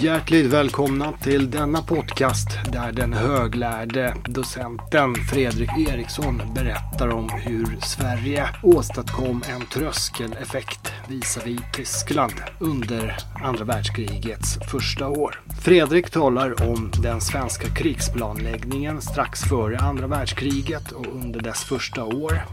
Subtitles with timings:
[0.00, 8.48] Hjärtligt välkomna till denna podcast där den höglärde docenten Fredrik Eriksson berättar om hur Sverige
[8.62, 15.40] åstadkom en tröskeleffekt visavi Tyskland under andra världskrigets första år.
[15.62, 22.44] Fredrik talar om den svenska krigsplanläggningen strax före andra världskriget och under dess första år.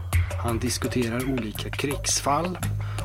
[0.42, 2.58] Han diskuterar olika krigsfall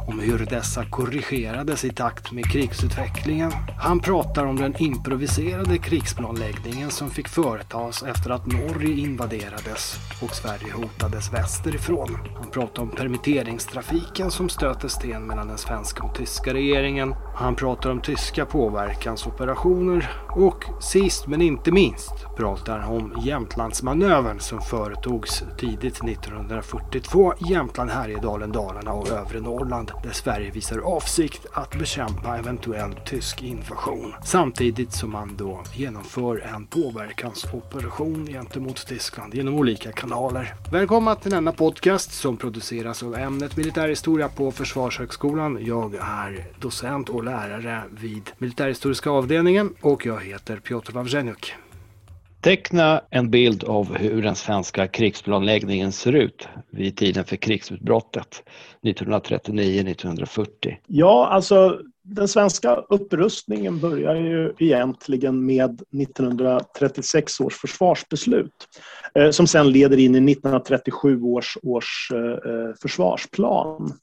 [0.09, 3.51] om hur dessa korrigerades i takt med krigsutvecklingen.
[3.77, 10.73] Han pratar om den improviserade krigsplanläggningen som fick företas efter att Norge invaderades och Sverige
[10.73, 12.17] hotades västerifrån.
[12.35, 17.15] Han pratar om permitteringstrafiken som stöter sten mellan den svenska och tyska regeringen.
[17.35, 24.61] Han pratar om tyska påverkansoperationer och sist men inte minst pratar han om Jämtlandsmanövern som
[24.61, 32.37] företogs tidigt 1942 Jämtland, Härjedalen, Dalarna och övre Norrland där Sverige visar avsikt att bekämpa
[32.37, 40.53] eventuell tysk invasion samtidigt som man då genomför en påverkansoperation gentemot Tyskland genom olika kanaler.
[40.71, 45.57] Välkomna till denna podcast som produceras av ämnet militärhistoria på Försvarshögskolan.
[45.61, 51.55] Jag är docent och lärare vid militärhistoriska avdelningen och jag heter Piotr Wawrzeniuk.
[52.41, 58.43] Teckna en bild av hur den svenska krigsplanläggningen ser ut vid tiden för krigsutbrottet
[58.83, 60.75] 1939-1940.
[60.87, 68.67] Ja, alltså den svenska upprustningen börjar ju egentligen med 1936 års försvarsbeslut
[69.15, 73.93] eh, som sen leder in i 1937 års, års eh, eh, försvarsplan.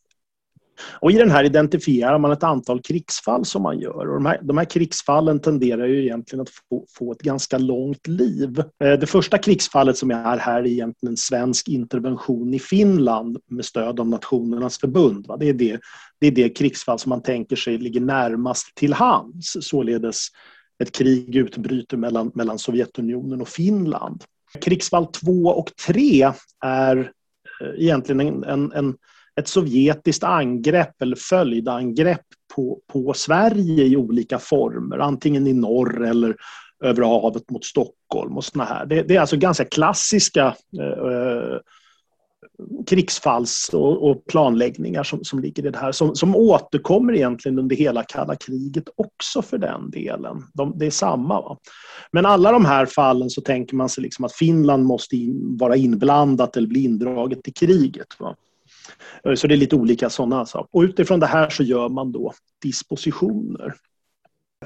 [1.00, 4.08] Och I den här identifierar man ett antal krigsfall som man gör.
[4.08, 8.06] Och de, här, de här krigsfallen tenderar ju egentligen att få, få, ett ganska långt
[8.06, 8.62] liv.
[8.84, 13.64] Eh, det första krigsfallet som är här är egentligen en svensk intervention i Finland med
[13.64, 15.26] stöd av Nationernas förbund.
[15.38, 15.80] Det är det,
[16.20, 19.56] det är det krigsfall som man tänker sig ligger närmast till hands.
[19.60, 20.28] Således
[20.78, 24.24] ett krig utbryter mellan, mellan Sovjetunionen och Finland.
[24.60, 26.32] Krigsfall 2 och 3
[26.64, 27.12] är
[27.60, 28.96] eh, egentligen en, en, en
[29.40, 36.36] ett sovjetiskt angrepp eller följdangrepp på, på Sverige i olika former, antingen i norr eller
[36.84, 38.86] över havet mot Stockholm och såna här.
[38.86, 41.58] Det, det är alltså ganska klassiska eh, eh,
[42.86, 47.76] krigsfalls och, och, planläggningar som, som ligger i det här, som, som återkommer egentligen under
[47.76, 50.42] hela kalla kriget också för den delen.
[50.54, 51.40] De, det är samma.
[51.40, 51.58] Va?
[52.12, 55.76] Men alla de här fallen så tänker man sig liksom att Finland måste in, vara
[55.76, 58.16] inblandat eller bli indraget i kriget.
[58.18, 58.36] Va?
[59.24, 60.68] Eh, så det är lite olika sådana saker.
[60.72, 62.32] Och utifrån det här så gör man då
[62.62, 63.74] dispositioner.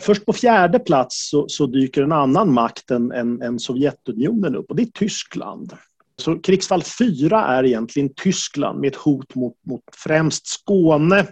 [0.00, 4.70] Först på fjärde plats så, så dyker en annan makt än, än, än, Sovjetunionen upp
[4.70, 5.72] och det är Tyskland.
[6.16, 11.26] Så krigsfall 4 är egentligen Tyskland med ett hot mot, mot främst Skåne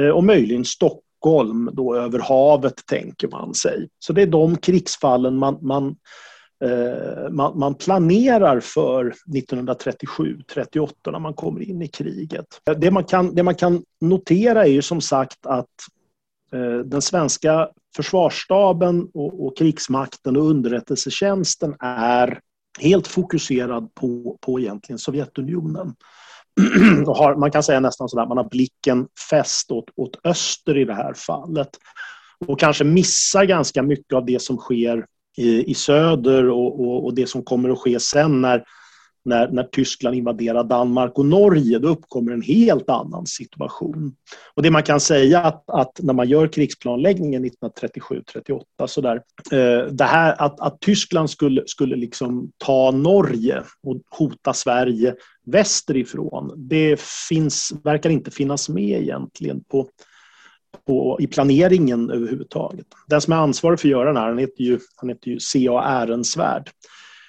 [0.00, 3.88] eh, och möjligen Stockholm då över havet tänker man sig.
[3.98, 5.96] Så det är de krigsfallen man, man
[6.62, 12.46] Eh, man, man, planerar för 1937-38 när man kommer in i kriget.
[12.76, 15.66] Det man kan, det man kan notera är ju som sagt att
[16.52, 22.40] eh, den svenska försvarsstaben och, och krigsmakten och underrättelsetjänsten är
[22.80, 25.94] helt fokuserad på, på egentligen Sovjetunionen.
[27.06, 30.94] har, man kan säga nästan sådär, man har blicken fäst åt, åt öster i det
[30.94, 31.70] här fallet.
[32.46, 35.06] Och kanske missar ganska mycket av det som sker
[35.36, 38.64] i, i söder och, och, och, det som kommer att ske sen när,
[39.24, 44.14] när, när Tyskland invaderar Danmark och Norge, då uppkommer en helt annan situation.
[44.54, 49.22] Och det man kan säga att, att när man gör krigsplanläggningen 1937-38 sådär,
[49.52, 55.14] eh, det här att, att Tyskland skulle, skulle liksom ta Norge och hota Sverige
[55.46, 59.88] västerifrån, det finns, verkar inte finnas med egentligen på
[60.86, 62.86] på, i planeringen överhuvudtaget.
[63.06, 65.40] Den som är ansvarig för att göra den här, han heter ju, han heter ju
[65.40, 65.82] C.A.
[65.82, 66.70] Ehrensvärd.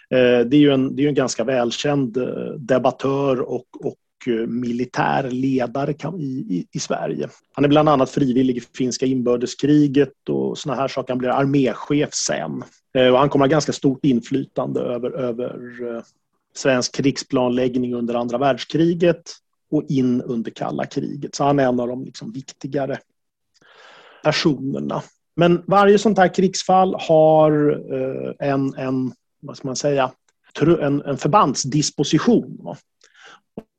[0.10, 4.48] Eh, det är ju en, det är en ganska välkänd eh, debattör och, och eh,
[4.48, 7.30] militär ledare i, i, i, Sverige.
[7.54, 11.14] Han är bland annat frivillig i finska inbördeskriget och såna här saker.
[11.14, 12.64] Han blir arméchef sen.
[12.98, 15.56] Eh, och han kommer ha ganska stort inflytande över, över
[16.56, 19.32] svensk krigsplanläggning under andra världskriget
[19.72, 21.36] och in under kalla kriget.
[21.36, 23.00] Så han är en av de liksom viktigare
[24.24, 25.02] personerna.
[25.36, 30.12] Men varje sånt här krigsfall har eh, en, en, vad ska man säga,
[30.62, 32.76] en, en förbandsdisposition.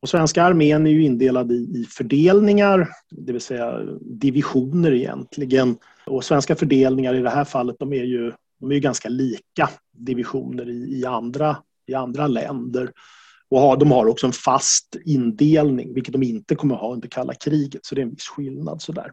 [0.03, 5.77] Och svenska armén är ju indelad i, i fördelningar, det vill säga divisioner egentligen.
[6.07, 9.71] Och svenska fördelningar i det här fallet de är ju, de är ju ganska lika
[9.93, 11.57] divisioner i, i, andra,
[11.87, 12.91] i andra länder.
[13.49, 17.09] Och har, de har också en fast indelning, vilket de inte kommer att ha under
[17.09, 17.85] kalla kriget.
[17.85, 18.83] Så det är en viss skillnad.
[18.83, 19.13] Sådär.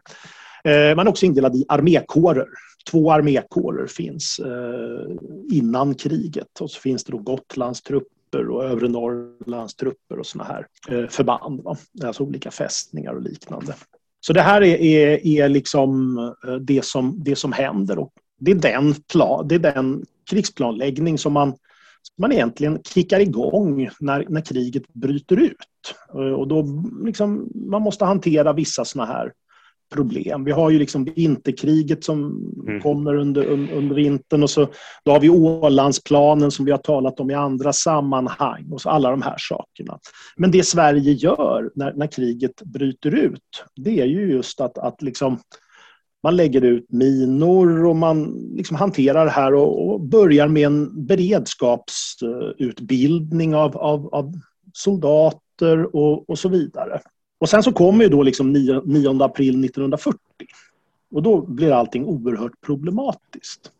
[0.64, 2.46] Eh, man är också indelad i armékårer.
[2.90, 5.16] två armékårer finns eh,
[5.52, 10.44] innan kriget och så finns det då Gotlands trupper och övre Norrlands trupper och såna
[10.44, 11.62] här eh, förband.
[11.62, 11.76] Va?
[12.04, 13.74] Alltså olika fästningar och liknande.
[14.20, 18.50] Så det här är, är, är liksom eh, det som, det som händer och det
[18.50, 21.48] är den, plan, det är den krigsplanläggning som man,
[22.02, 25.94] som man egentligen kickar igång när, när kriget bryter ut.
[26.14, 29.32] Eh, och då liksom, man måste hantera vissa såna här
[29.92, 30.44] problem.
[30.44, 32.18] Vi har ju liksom vinterkriget som
[32.66, 32.80] mm.
[32.80, 34.68] kommer under, under vintern och så
[35.04, 39.10] då har vi Ålandsplanen som vi har talat om i andra sammanhang och så alla
[39.10, 39.98] de här sakerna.
[40.36, 45.02] Men det Sverige gör när, när kriget bryter ut, det är ju just att, att
[45.02, 45.38] liksom
[46.22, 51.06] man lägger ut minor och man liksom hanterar det här och, och börjar med en
[51.06, 54.32] beredskapsutbildning av, av, av
[54.72, 57.00] soldater och, och så vidare.
[57.42, 60.18] Och sen så kommer ju då liksom 9, 9 april 1940.
[61.14, 63.70] Och då blir allting oerhört problematiskt.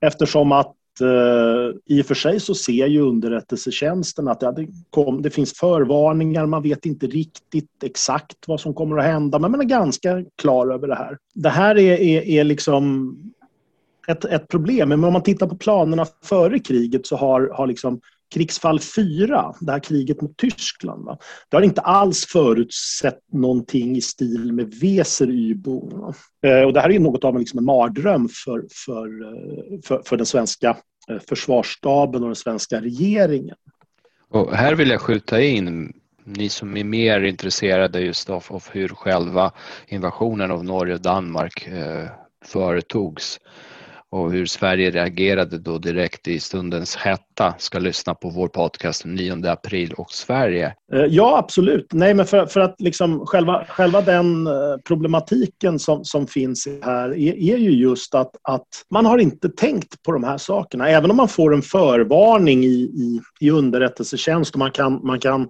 [0.00, 5.30] Eftersom att eh, i och för sig så ser ju underrättelsetjänsten att det, kom, det
[5.30, 9.64] finns förvarningar, man vet inte riktigt exakt vad som kommer att hända, men man är
[9.64, 11.18] ganska klar över det här.
[11.34, 13.14] Det här är, är, är liksom
[14.08, 18.00] ett, ett problem, men om man tittar på planerna före kriget så har, har liksom
[18.34, 21.18] krigsfall 4, det här kriget mot Tyskland, va?
[21.48, 26.14] det har inte alls förutsett någonting i stil med Weser-Übung.
[26.42, 30.02] Eh, och det här är något av en, liksom en mardröm för, för, eh, för,
[30.06, 30.76] för den svenska
[31.10, 33.56] eh, försvarsstaben och den svenska regeringen.
[34.28, 35.92] Och här vill jag skjuta in
[36.24, 39.52] ni som är mer intresserade just av, av hur själva
[39.88, 42.08] invasionen av Norge och Danmark eh,
[42.44, 43.40] företogs
[44.12, 49.14] och hur Sverige reagerade då direkt i stundens hetta ska lyssna på vår podcast den
[49.14, 50.74] 9 april och Sverige.
[50.92, 51.86] Eh, ja, absolut.
[51.92, 54.52] Nej, men för, för att liksom själva, själva den eh,
[54.84, 60.02] problematiken som, som finns här är, är ju just att, att man har inte tänkt
[60.02, 60.88] på de här sakerna.
[60.88, 65.48] Även om man får en förvarning i, i, i underrättelsetjänst och man kan, man kan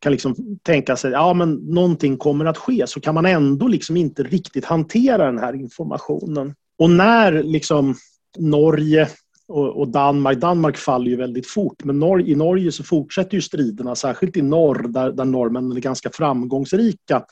[0.00, 3.96] kan liksom tänka sig att ja, någonting kommer att ske så kan man ändå liksom
[3.96, 6.54] inte riktigt hantera den här informationen.
[6.80, 7.94] Och när liksom
[8.38, 9.08] Norge
[9.48, 13.94] och, Danmark, Danmark faller ju väldigt fort, men Nor i Norge så fortsätter ju striderna,
[13.94, 17.24] särskilt i norr där, där norrmännen är ganska framgångsrika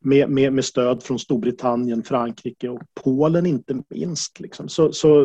[0.00, 4.40] med, med, med, stöd från Storbritannien, Frankrike och Polen inte minst.
[4.40, 4.68] Liksom.
[4.68, 5.24] Så, så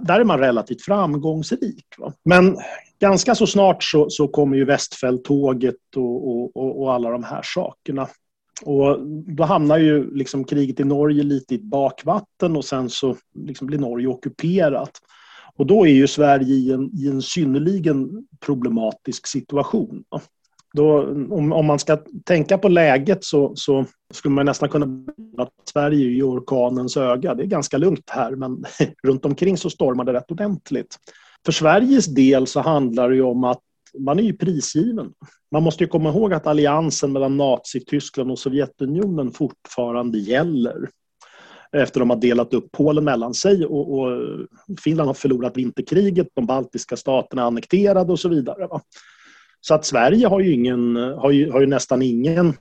[0.00, 1.86] där är man relativt framgångsrik.
[1.98, 2.12] Va?
[2.24, 2.56] Men
[3.00, 8.08] ganska så snart så, så kommer ju Västfälttåget och, och, och alla de här sakerna.
[8.62, 9.00] Och
[9.36, 13.78] då hamnar ju liksom kriget i Norge lite i bakvatten och sen så liksom blir
[13.78, 14.90] Norge ockuperat.
[15.56, 20.04] Och då är ju Sverige i en, i en synnerligen problematisk situation.
[20.74, 24.86] Då, om, om, man ska tänka på läget så, så skulle man nästan kunna
[25.38, 27.34] att Sverige är i orkanens öga.
[27.34, 28.64] Det är ganska lugnt här men
[29.02, 30.96] runt omkring så stormar det rätt ordentligt.
[31.44, 33.62] För Sveriges del så handlar det ju om att
[33.98, 35.12] man är ju prisgiven.
[35.52, 40.88] Man måste ju komma ihåg att alliansen mellan Nazityskland och Sovjetunionen fortfarande gäller
[41.72, 44.10] efter de har delat upp Polen mellan sig och, och
[44.80, 48.66] Finland har förlorat vinterkriget, de baltiska staterna är annekterade och så vidare.
[48.66, 48.80] Va?
[49.60, 52.54] Så att Sverige har ju, ingen, har ju, har ju nästan ingen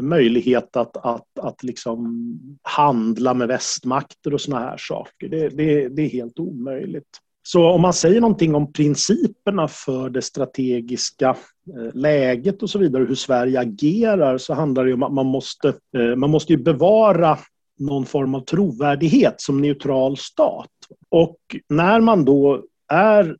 [0.00, 5.28] möjlighet att, att, att liksom handla med västmakter och såna här saker.
[5.28, 7.18] Det, det, det är helt omöjligt.
[7.42, 13.04] Så om man säger någonting om principerna för det strategiska eh, läget och så vidare,
[13.04, 17.38] hur Sverige agerar, så handlar det om att man måste, eh, man måste bevara
[17.78, 20.70] någon form av trovärdighet som neutral stat.
[21.08, 23.36] Och när man då är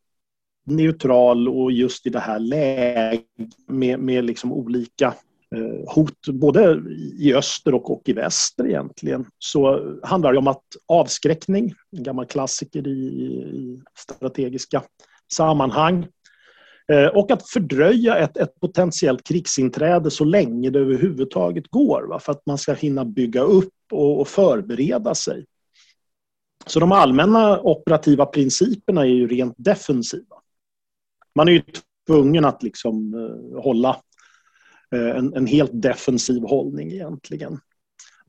[0.67, 3.25] neutral och just i det här läget
[3.67, 5.15] med, med liksom olika
[5.57, 6.83] Eh, hot både
[7.19, 12.27] i öster och, och i väster egentligen så handlar det om att avskräckning, en gammal
[12.27, 14.83] klassiker i, i strategiska
[15.33, 16.07] sammanhang
[16.93, 22.19] eh, och att fördröja ett, ett potentiellt krigsinträde så länge det överhuvudtaget går va?
[22.19, 25.47] för att man ska hinna bygga upp och, och förbereda sig.
[26.67, 30.37] Så de allmänna operativa principerna är ju rent defensiva.
[31.35, 31.63] Man är ju
[32.07, 33.97] tvungen att liksom eh, hålla
[34.95, 37.61] Eh, en, en helt defensiv hållning egentligen.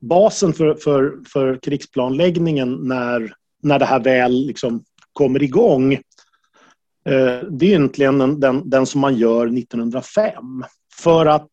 [0.00, 7.66] Basen för, för, för krigsplanläggningen när, när det här väl liksom kommer igång eh, det
[7.66, 10.64] är egentligen den, den, den, som man gör 1905.
[10.94, 11.48] För att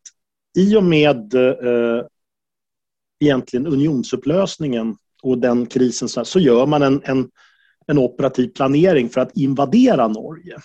[0.58, 2.04] i och med eh,
[3.20, 7.30] egentligen unionsupplösningen och den krisen så, så gör man en, en,
[7.86, 10.56] en, operativ planering för att invadera Norge.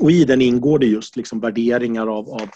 [0.00, 2.48] Och i den ingår det just liksom värderingar av, av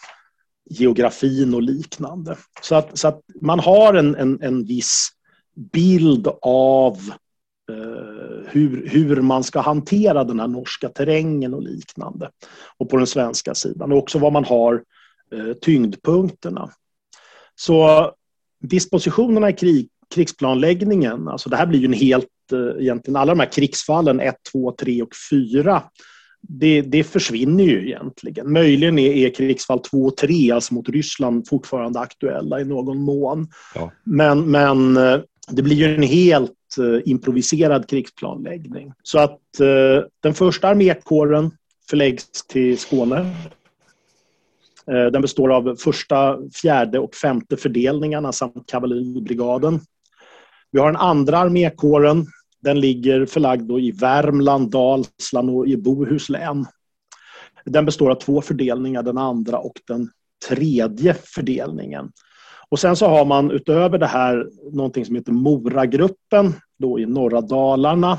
[0.70, 2.36] geografin och liknande.
[2.62, 5.08] Så att, så att man har en, en, en viss
[5.72, 6.94] bild av
[7.70, 12.30] eh, hur, hur man ska hantera den här norska terrängen och liknande.
[12.78, 13.92] Och på den svenska sidan.
[13.92, 14.82] Och också var man har
[15.32, 16.70] eh, tyngdpunkterna.
[17.54, 18.10] Så
[18.60, 23.40] dispositionerna i krig, krigsplanläggningen, alltså det här blir ju en helt, eh, egentligen alla de
[23.40, 25.82] här krigsfallen 1, 2, 3 och 4
[26.48, 28.52] det, det, försvinner ju egentligen.
[28.52, 33.48] Möjligen är, är krigsfall 2 och 3, alltså mot Ryssland, fortfarande aktuella i någon mån.
[33.74, 33.92] Ja.
[34.04, 38.92] Men, men eh, det blir ju en helt uh, improviserad krigsplanläggning.
[39.02, 41.50] Så att uh, den första armékåren
[41.90, 43.20] förläggs till Skåne.
[44.90, 49.80] Uh, den består av första, fjärde och femte fördelningarna samt kavalleribrigaden.
[50.70, 52.26] Vi har den andra armékåren
[52.60, 56.66] den ligger förlagd i Värmland, Dalsland och i Bohuslän.
[57.64, 60.10] Den består av två fördelningar, den andra och den
[60.48, 62.12] tredje fördelningen.
[62.68, 67.40] Och sen så har man utöver det här någonting som heter Moragruppen då i norra
[67.40, 68.18] Dalarna.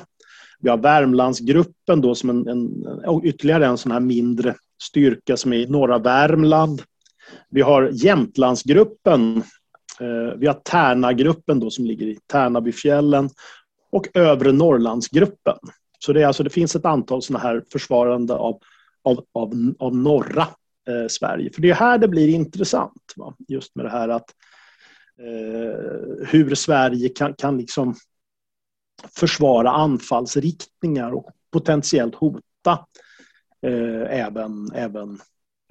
[0.60, 5.58] Vi har Värmlandsgruppen då som en, en, ytterligare en sån här mindre styrka som är
[5.58, 6.82] i norra Värmland.
[7.50, 9.38] Vi har Jämtlandsgruppen.
[10.00, 13.30] Eh, vi har Tärnagruppen då som ligger i Tärnabyfjällen
[13.92, 15.58] och övre Norrlandsgruppen.
[16.00, 18.60] Så det, är alltså, det finns ett antal sådana här försvarande av,
[19.04, 20.48] av, av, av norra
[20.88, 21.52] eh, Sverige.
[21.54, 23.14] För det är här det blir intressant.
[23.16, 23.36] Va?
[23.48, 24.36] Just med det här att
[25.20, 27.96] eh, hur Sverige kan, kan liksom
[29.16, 32.86] försvara anfallsriktningar och potentiellt hota
[33.62, 35.14] eh, även, även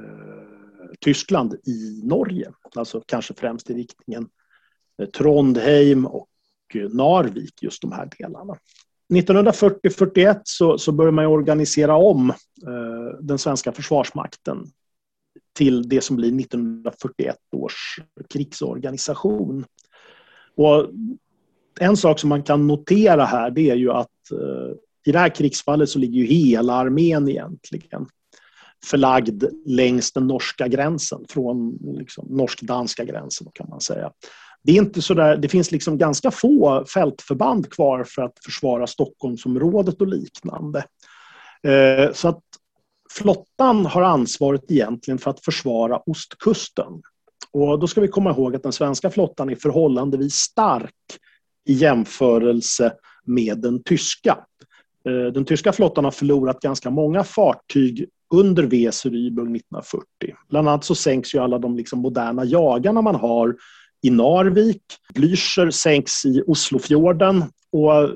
[0.03, 2.53] eh, Tyskland i Norge.
[2.75, 4.29] Alltså kanske främst i riktningen
[5.03, 6.29] eh, Trondheim och
[6.75, 8.57] Narvik, just de här delarna.
[9.15, 14.67] 1940-41 så, så börjar man organisera om eh, den svenska försvarsmakten
[15.57, 19.65] till det som blir 1941 års krigsorganisation.
[20.57, 20.91] Och
[21.81, 25.35] en sak som man kan notera här det är ju att eh, i det här
[25.35, 28.07] krigsfallet så ligger ju hela armén egentligen
[28.85, 34.13] förlagd längs den norska gränsen, från liksom, norsk-danska gränsen kan man säga
[34.63, 38.87] det, är inte så där, det finns liksom ganska få fältförband kvar för att försvara
[38.87, 40.85] Stockholmsområdet och liknande.
[41.63, 42.43] Eh, så att
[43.11, 47.03] flottan har ansvaret egentligen för att försvara ostkusten.
[47.53, 50.95] Och då ska vi komma ihåg att den svenska flottan är förhållandevis stark
[51.69, 52.93] i jämförelse
[53.25, 54.39] med den tyska.
[55.09, 60.07] Eh, den tyska flottan har förlorat ganska många fartyg under Weserübung 1940.
[60.49, 63.57] Bland annat så sänks ju alla de liksom moderna jagarna man har
[64.03, 64.83] i Narvik.
[65.15, 67.45] Blücher sänks i Oslofjorden.
[67.73, 68.11] Och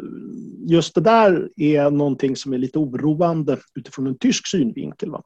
[0.66, 5.10] just det där är någonting som är lite oroande utifrån en tysk synvinkel.
[5.10, 5.22] Va?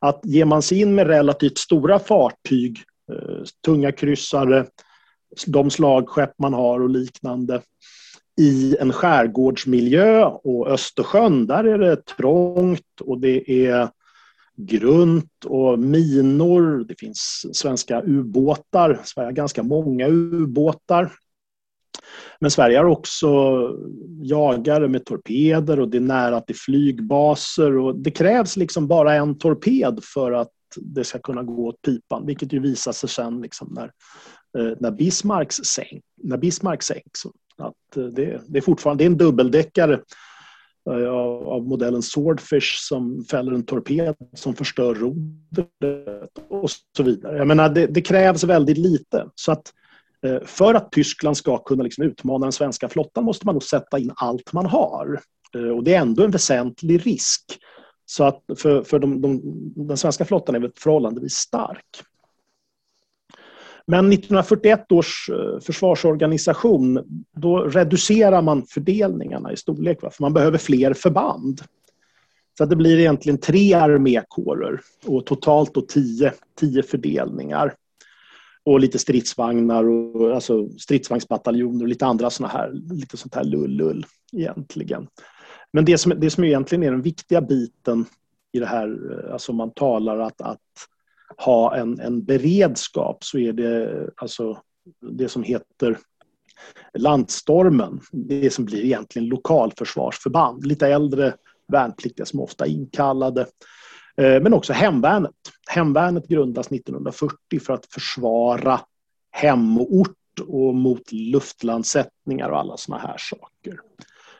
[0.00, 2.78] Att ger man sig in med relativt stora fartyg,
[3.12, 4.66] eh, tunga kryssare,
[5.46, 7.62] de slagskepp man har och liknande
[8.40, 13.88] i en skärgårdsmiljö och Östersjön, där är det trångt och det är
[14.56, 16.84] grunt och minor.
[16.88, 19.00] Det finns svenska ubåtar.
[19.04, 21.12] Sverige har ganska många ubåtar.
[22.40, 23.28] Men Sverige har också
[24.22, 27.78] jagare med torpeder och det är nära till flygbaser.
[27.78, 32.26] Och det krävs liksom bara en torped för att det ska kunna gå åt pipan,
[32.26, 33.90] vilket ju visar sig sen liksom när,
[34.58, 37.24] eh, när, Bismarcks sänk, när Bismarck sänks.
[37.56, 40.00] Att eh, det, det, är fortfarande det är en dubbeldäckare
[40.90, 47.36] Eh, av, av modellen Swordfish som fäller en torped som förstör rodret och så vidare.
[47.36, 49.26] Jag menar, det, det krävs väldigt lite.
[49.34, 49.72] Så att
[50.26, 53.98] eh, för att Tyskland ska kunna liksom utmana den svenska flottan måste man nog sätta
[53.98, 55.20] in allt man har.
[55.54, 57.58] Eh, och det är ändå en väsentlig risk.
[58.06, 59.40] Så att för, för de, de,
[59.76, 61.86] den svenska flottan är förhållandevis stark.
[63.92, 67.00] Men 1941 års eh, försvarsorganisation,
[67.36, 70.00] då reducerar man fördelningarna i storlek.
[70.00, 71.60] För man behöver fler förband.
[72.58, 77.74] Så det blir egentligen tre armékårer och totalt då tio, tio fördelningar.
[78.64, 84.06] Och lite stridsvagnar och alltså stridsvagnsbataljoner och lite andra såna här, lite sånt här lull-lull
[84.32, 85.06] egentligen.
[85.72, 88.04] Men det som, det som egentligen är den viktiga biten
[88.52, 90.58] i det här, eh, alltså man talar att, att
[91.36, 94.58] ha en, en beredskap så är det alltså
[95.00, 95.98] det som heter
[96.98, 98.00] landstormen.
[98.12, 100.66] Det som blir egentligen lokalförsvarsförband.
[100.66, 101.34] Lite äldre
[101.68, 103.40] värnpliktiga som ofta är inkallade.
[104.16, 105.34] Eh, men också hemvärnet.
[105.70, 108.80] Hemvärnet grundas 1940 för att försvara
[109.30, 110.16] hemort
[110.48, 113.80] och mot luftlandsättningar och alla såna här saker.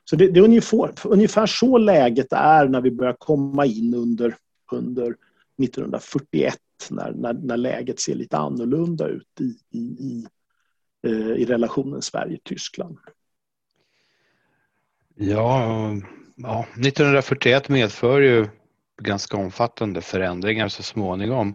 [0.04, 4.36] Så det, det är ungefär, ungefär så läget är när vi börjar komma in under,
[4.72, 5.16] under
[5.62, 6.58] 1941
[6.90, 10.26] när, när, när läget ser lite annorlunda ut i, i, i,
[11.06, 12.98] eh, i relationen Sverige-Tyskland.
[15.14, 15.90] Ja,
[16.36, 18.46] ja, 1941 medför ju
[19.02, 21.54] ganska omfattande förändringar så småningom.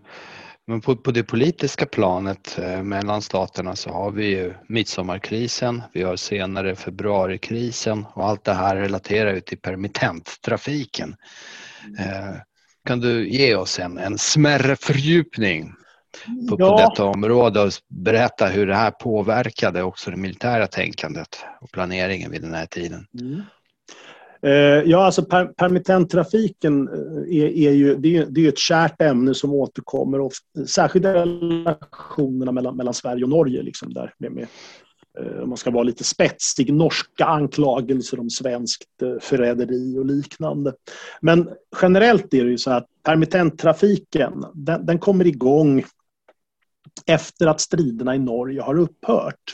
[0.70, 6.04] Men på, på det politiska planet eh, mellan staterna så har vi ju midsommarkrisen, vi
[6.04, 11.16] har senare februarikrisen och allt det här relaterar ju till permittenttrafiken.
[12.00, 12.36] Eh,
[12.88, 15.74] kan du ge oss en, en smärre fördjupning
[16.50, 16.70] på, ja.
[16.70, 22.32] på detta område och berätta hur det här påverkade också det militära tänkandet och planeringen
[22.32, 23.06] vid den här tiden?
[23.20, 23.42] Mm.
[24.42, 29.02] Eh, ja, alltså per, permittenttrafiken eh, är, är, ju, det är, det är ett kärt
[29.02, 33.62] ämne som återkommer, ofta, särskilt relationerna mellan, mellan Sverige och Norge.
[33.62, 34.48] Liksom där, med, med,
[35.20, 40.74] Eh, om man ska vara lite spetsig, norska anklagelser om svenskt eh, förräderi och liknande.
[41.22, 41.50] Men
[41.82, 45.84] generellt är det ju så att permittenttrafiken, den, den kommer igång
[47.06, 49.54] efter att striderna i Norge har upphört.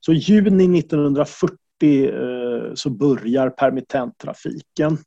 [0.00, 4.98] Så i juni 1940 eh, så börjar permittenttrafiken.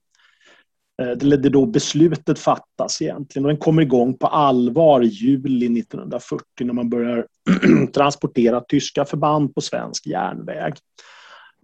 [1.02, 5.80] Eh, det är då beslutet fattas egentligen och den kommer igång på allvar i juli
[5.80, 7.28] 1940 när man börjar
[7.94, 10.74] transportera tyska förband på svensk järnväg.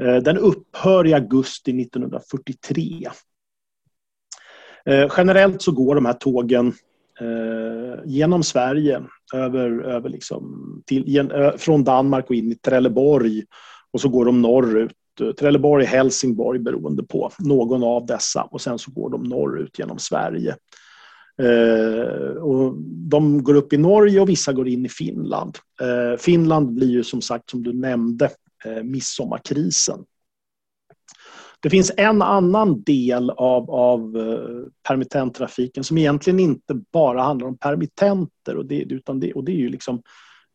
[0.04, 3.10] Eh, den upphör i augusti 1943.
[4.86, 6.74] Eh, generellt så går de här tågen
[8.06, 9.02] genom Sverige
[9.34, 13.44] över, över liksom till, från Danmark och in i Trelleborg
[13.92, 18.80] och så går de norrut Eh, Trelleborg, Helsingborg beroende på någon av dessa och sen
[18.80, 20.56] så går de norrut genom Sverige.
[21.42, 22.74] Eh, och
[23.10, 25.58] de går upp i Norge och vissa går in i Finland.
[25.82, 28.30] Eh, Finland blir ju som sagt, som du nämnde,
[28.66, 30.06] eh, midsommarkrisen.
[31.62, 37.58] Det finns en annan del av, av eh, permittenttrafiken som egentligen inte bara handlar om
[37.58, 40.02] permittenter och det, utan det, och det är ju liksom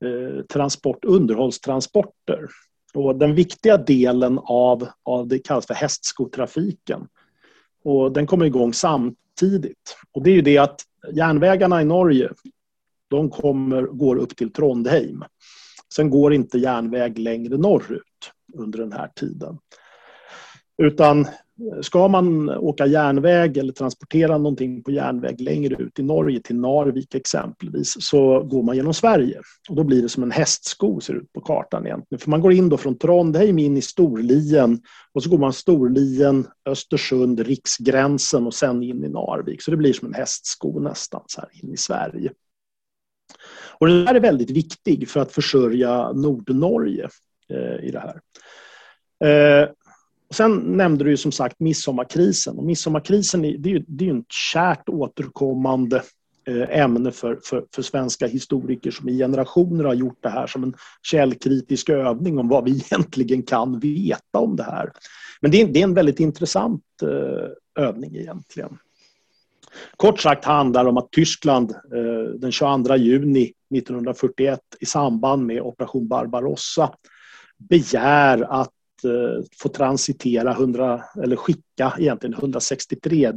[0.04, 2.48] eh, transport, underhållstransporter.
[2.94, 7.08] Och den viktiga delen av, av det kallas för hästskotrafiken.
[7.84, 9.96] Och den kommer igång samtidigt.
[10.12, 10.80] Och det är ju det att
[11.12, 12.30] järnvägarna i Norge
[13.08, 15.24] de kommer, går upp till Trondheim.
[15.94, 19.58] Sen går inte järnväg längre norrut under den här tiden.
[20.82, 21.26] Utan
[21.82, 27.14] Ska man åka järnväg eller transportera någonting på järnväg längre ut i Norge, till Narvik
[27.14, 29.40] exempelvis, så går man genom Sverige.
[29.68, 32.20] Och då blir det som en hästsko ser ut på kartan egentligen.
[32.20, 34.80] För man går in då från Trondheim in i Storlien
[35.12, 39.62] och så går man Storlien, Östersund, Riksgränsen och sen in i Narvik.
[39.62, 42.32] Så det blir som en hästsko nästan så här in i Sverige.
[43.78, 47.08] Och det här är väldigt viktigt för att försörja Nordnorge
[47.48, 48.20] eh, i det här.
[49.24, 49.68] Eh,
[50.30, 52.58] Sen nämnde du som sagt midsommarkrisen.
[52.58, 56.02] Och midsommarkrisen det är ju, det är ju ett kärt återkommande
[56.48, 60.62] eh, ämne för, för, för, svenska historiker som i generationer har gjort det här som
[60.62, 64.92] en källkritisk övning om vad vi egentligen kan veta om det här.
[65.40, 68.78] Men det är, det är en väldigt intressant eh, övning egentligen.
[69.96, 75.62] Kort sagt handlar det om att Tyskland eh, den 22 juni 1941 i samband med
[75.62, 76.94] operation Barbarossa
[77.58, 78.70] begär att
[79.04, 83.32] Eh, få transitera 100, eller skicka egentligen 163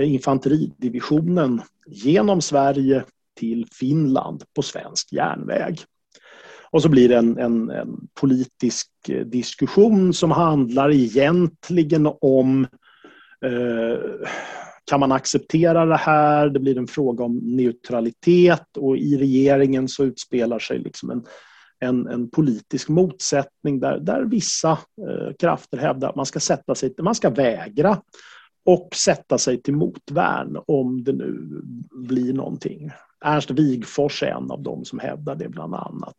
[0.00, 3.04] infanteridivisionen genom Sverige
[3.38, 5.78] till Finland på svensk järnväg.
[6.70, 12.66] Och så blir det en, en, en, politisk eh, diskussion som handlar egentligen om
[13.44, 14.28] eh,
[14.84, 16.48] kan man acceptera det här?
[16.48, 21.24] Det blir en fråga om neutralitet och i regeringen så utspelar sig liksom en,
[21.80, 26.94] en, en politisk motsättning där, där vissa eh, krafter hävdar att man ska, sätta sig,
[26.98, 28.02] man ska vägra
[28.64, 31.62] och sätta sig till motvärn om det nu
[31.92, 32.90] blir någonting.
[33.24, 36.16] Ernst Wigfors är en av dem som hävdar det bland annat.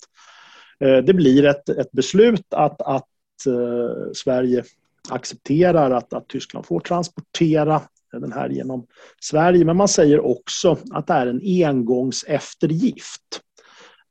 [0.80, 3.08] Eh, det blir ett, ett beslut att, att
[3.48, 4.64] eh, Sverige
[5.10, 8.88] accepterar att, att Tyskland får transportera den här genom
[9.22, 9.66] Sverige.
[9.66, 13.42] Men man säger också att det är en engångseftergift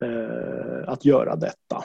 [0.05, 1.85] Eh, att göra detta.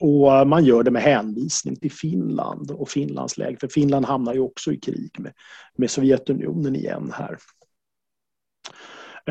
[0.00, 3.56] Och eh, man gör det med hänvisning till Finland och Finlands läge.
[3.60, 5.32] För Finland hamnar ju också i krig med,
[5.76, 7.38] med Sovjetunionen igen här.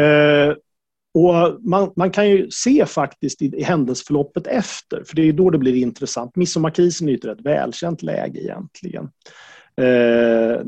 [0.04, 0.56] Eh,
[1.14, 5.50] och man, man, kan ju se faktiskt i, i händelseförloppet efter, för det är då
[5.50, 6.36] det blir intressant.
[6.36, 9.10] Midsommarkrisen är ju ett rätt välkänt läge egentligen
[9.82, 10.62] eh,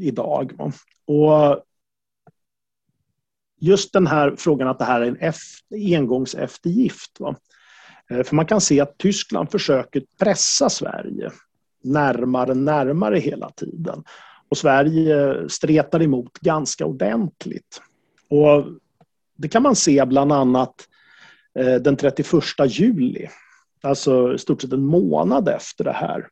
[0.00, 0.52] idag.
[1.06, 1.64] Och
[3.64, 7.20] just den här frågan att det här är en engångseftergift.
[7.20, 7.36] Va?
[8.10, 11.30] Eh, för man kan se att Tyskland försöker pressa Sverige
[11.84, 14.04] närmare närmare hela tiden.
[14.48, 17.82] Och Sverige stretar emot ganska ordentligt.
[18.30, 18.64] Och
[19.36, 20.74] det kan man se bland annat
[21.58, 22.32] eh, den 31
[22.66, 23.28] juli,
[23.82, 26.26] alltså i stort sett en månad efter det här,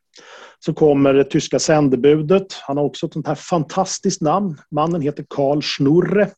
[0.59, 2.53] så kommer det tyska sändebudet.
[2.53, 4.57] Han har också ett sånt här fantastiskt namn.
[4.71, 6.31] Mannen heter Karl Schnurre.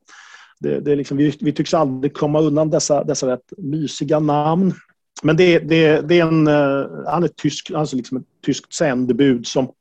[0.66, 4.74] Det, det är liksom, vi, vi tycks aldrig komma undan dessa, dessa rätt mysiga namn.
[5.24, 9.48] Men det, det, det är en, uh, han är tysk, alltså liksom ett tyskt sändebud
[9.48, 9.72] som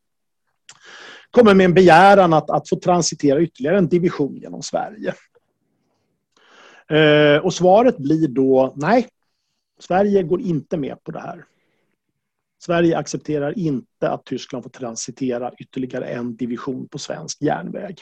[1.30, 5.14] kommer med en begäran att, att få transitera ytterligare en division genom Sverige.
[6.92, 9.08] Uh, och svaret blir då nej,
[9.78, 11.44] Sverige går inte med på det här.
[12.62, 17.96] Sverige accepterar inte att Tyskland får transitera ytterligare en division på svensk järnväg.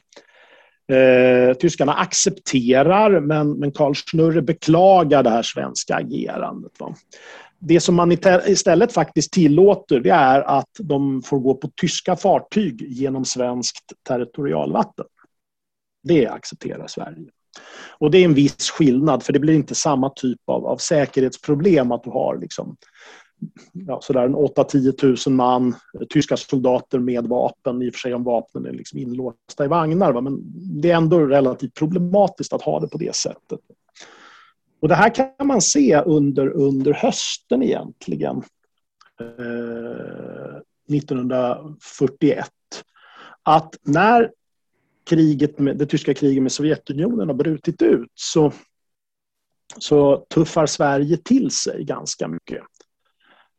[0.88, 6.72] Eh, tyskarna accepterar, men, men Karl Schnurre beklagar det här svenska agerandet.
[6.78, 6.94] Va?
[7.58, 8.12] Det som man
[8.46, 15.06] istället faktiskt tillåter det är att de får gå på tyska fartyg genom svenskt territorialvatten.
[16.02, 17.28] Det accepterar Sverige.
[17.98, 21.92] Och det är en viss skillnad för det blir inte samma typ av, av säkerhetsproblem
[21.92, 22.76] att du har liksom
[23.72, 28.24] ja, sådär 8-10 000 man, eh, tyska soldater med vapen, i och för sig om
[28.24, 30.12] vapnen är liksom inlåsta i vagnar.
[30.12, 30.20] Va?
[30.20, 30.40] Men
[30.80, 33.60] det är ändå relativt problematiskt att ha det på det sättet.
[34.80, 38.42] Och Det här kan man se under, under hösten egentligen.
[39.20, 40.62] Eh,
[40.96, 42.50] 1941.
[43.42, 44.30] Att när
[45.04, 48.52] kriget med, det tyska kriget med Sovjetunionen har brutit ut så,
[49.78, 52.62] så tuffar Sverige till sig ganska mycket.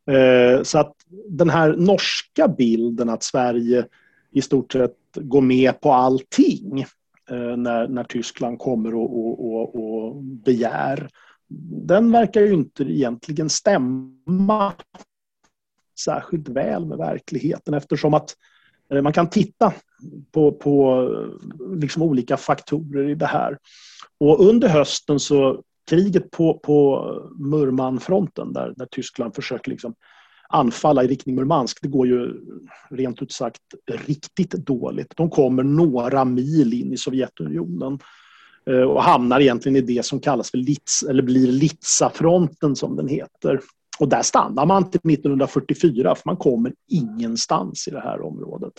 [0.06, 0.94] Eh, så att
[1.28, 3.86] den här norska bilden att Sverige
[4.32, 6.80] i stort sett går med på allting
[7.30, 11.08] eh, när, när Tyskland kommer och, och, och, och begär,
[11.86, 14.72] den verkar ju inte egentligen stämma
[15.98, 18.36] särskilt väl med verkligheten eftersom att
[18.90, 19.72] eh, man kan titta
[20.32, 21.08] på, på
[21.76, 23.58] liksom olika faktorer i det här.
[24.18, 29.94] Och under hösten så kriget på, på Murmanfronten där, där Tyskland försöker liksom
[30.48, 32.40] anfalla i riktning Murmansk, det går ju
[32.90, 35.12] rent ut sagt riktigt dåligt.
[35.16, 37.98] De kommer några mil in i Sovjetunionen
[38.70, 43.08] eh, och hamnar egentligen i det som kallas för Litz, eller blir Litsafronten som den
[43.08, 43.60] heter.
[43.98, 48.72] Och där stannar man till 1944 för man kommer ingenstans i det här området.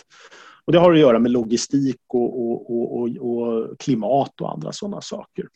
[0.64, 5.00] Och det har att göra med logistik och, och, och, och klimat och andra sådana
[5.00, 5.46] saker.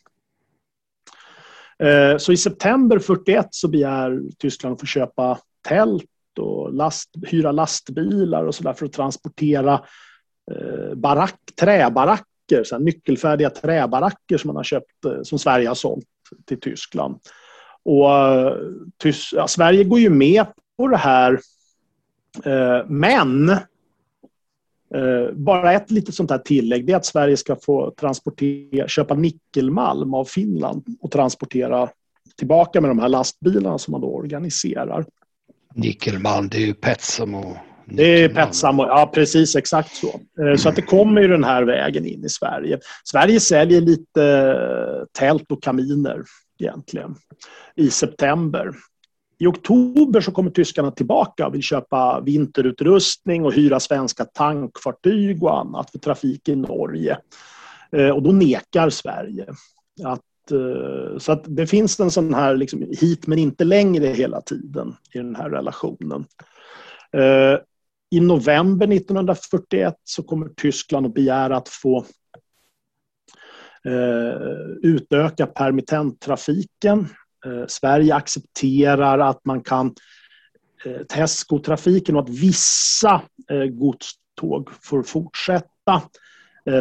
[1.81, 6.05] Eh, så i september 41 så begär Tyskland att få köpa tält
[6.39, 9.73] och last, hyra lastbilar och sådär för att transportera
[10.51, 16.05] eh, barack, träbaracker, så nyckelfärdiga träbaracker som man har köpt, eh, som Sverige har sålt
[16.45, 17.19] till Tyskland.
[17.83, 18.09] Och
[19.33, 20.45] ja, Sverige går ju med
[20.77, 21.39] på det här,
[22.87, 23.57] men
[25.33, 30.13] bara ett litet sånt här tillägg det är att Sverige ska få transportera, köpa nickelmalm
[30.13, 31.89] av Finland och transportera
[32.37, 35.05] tillbaka med de här lastbilarna som man då organiserar.
[35.75, 40.19] Nickelmalm, det är ju Petsam och det är Petsam, ja precis exakt så.
[40.43, 42.79] Eh, så att det kommer ju den här vägen in i Sverige.
[43.03, 46.23] Sverige säljer lite eh, tält och kaminer
[46.59, 47.15] egentligen
[47.75, 48.71] i september.
[49.41, 55.59] I oktober så kommer tyskarna tillbaka och vill köpa vinterutrustning och hyra svenska tankfartyg och
[55.59, 57.17] annat för trafik i Norge.
[57.91, 59.45] Eh, och då nekar Sverige.
[60.03, 64.41] Att, eh, så att det finns en sån här liksom, hit men inte längre hela
[64.41, 66.25] tiden i den här relationen.
[67.17, 67.59] Eh,
[68.11, 72.05] I november 1941 så kommer Tyskland att begära att få
[74.81, 77.07] utöka permittenttrafiken
[77.45, 79.95] Eh, Sverige accepterar att man kan
[80.85, 86.01] eh, Tesco-trafiken och att vissa eh, godståg får fortsätta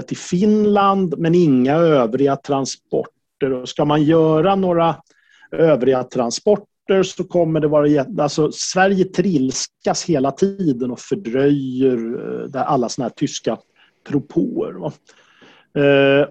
[0.06, 3.52] till Finland men inga övriga transporter.
[3.52, 4.96] Och ska man göra några
[5.52, 8.06] övriga transporter så kommer det vara...
[8.18, 13.58] Alltså, Sverige trilskas hela tiden och fördröjer alla såna här tyska
[14.08, 14.92] propåer.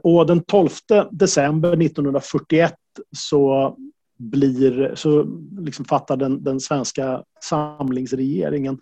[0.03, 0.69] Och den 12
[1.11, 2.73] december 1941
[3.17, 3.75] så
[4.19, 5.25] blir, så
[5.59, 8.79] liksom fattar den, den svenska samlingsregeringen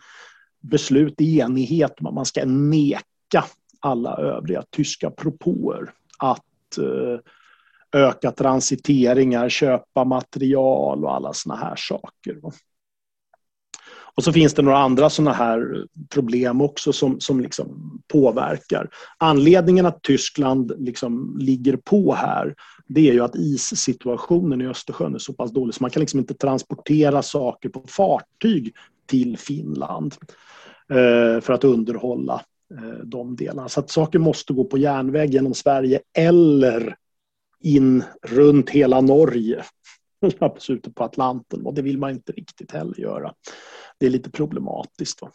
[0.62, 3.45] beslut i enighet om att man ska neka
[3.80, 7.19] alla övriga tyska propåer att eh,
[8.02, 12.39] öka transiteringar, köpa material och alla såna här saker.
[14.18, 18.90] Och så finns det några andra sådana här problem också som, som liksom påverkar.
[19.18, 22.56] Anledningen att Tyskland liksom ligger på här
[22.88, 26.20] det är ju att issituationen i Östersjön är så pass dålig så man kan liksom
[26.20, 28.74] inte transportera saker på fartyg
[29.06, 30.16] till Finland
[30.90, 32.42] eh, för att underhålla
[32.74, 33.70] eh, de delarna.
[33.70, 36.96] Så att saker måste gå på järnväg genom Sverige eller
[37.60, 39.64] in runt hela Norge
[40.70, 43.34] ute på Atlanten och det vill man inte riktigt heller göra.
[44.00, 45.22] Det är lite problematiskt.
[45.22, 45.32] Va?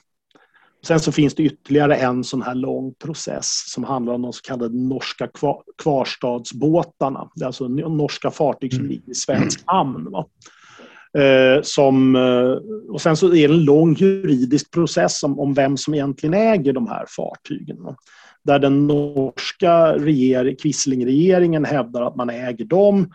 [0.87, 4.43] Sen så finns det ytterligare en sån här lång process som handlar om de så
[4.43, 5.29] kallade norska
[5.83, 7.31] kvarstadsbåtarna.
[7.35, 8.91] Det är alltså norska fartyg som mm.
[8.91, 10.11] ligger i svensk hamn.
[10.11, 10.27] Va?
[11.19, 15.77] Eh, som, eh, och sen så är det en lång juridisk process om, om vem
[15.77, 17.83] som egentligen äger de här fartygen.
[17.83, 17.97] Va?
[18.45, 23.13] Där den norska regering, Quisling-regeringen hävdar att man äger dem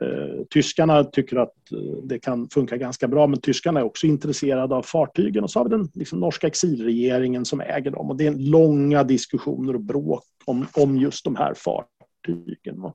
[0.00, 4.74] Eh, tyskarna tycker att eh, det kan funka ganska bra men tyskarna är också intresserade
[4.74, 8.26] av fartygen och så har vi den liksom, norska exilregeringen som äger dem och det
[8.26, 12.92] är långa diskussioner och bråk om, om just de här fartygen.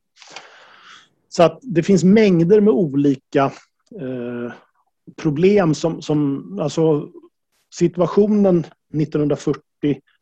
[1.29, 3.43] Så att det finns mängder med olika
[4.01, 4.53] eh,
[5.15, 7.09] problem som, som alltså
[7.73, 9.61] situationen 1940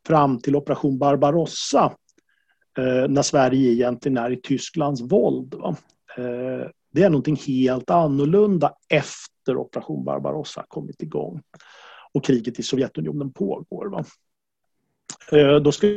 [0.07, 1.93] fram till operation Barbarossa
[2.77, 5.53] eh, när Sverige egentligen är i Tysklands våld.
[5.53, 5.75] Va?
[6.17, 11.41] Eh, det är någonting helt annorlunda efter operation Barbarossa kommit igång
[12.13, 13.85] och kriget i Sovjetunionen pågår.
[13.85, 14.05] Va?
[15.31, 15.87] Eh, då ska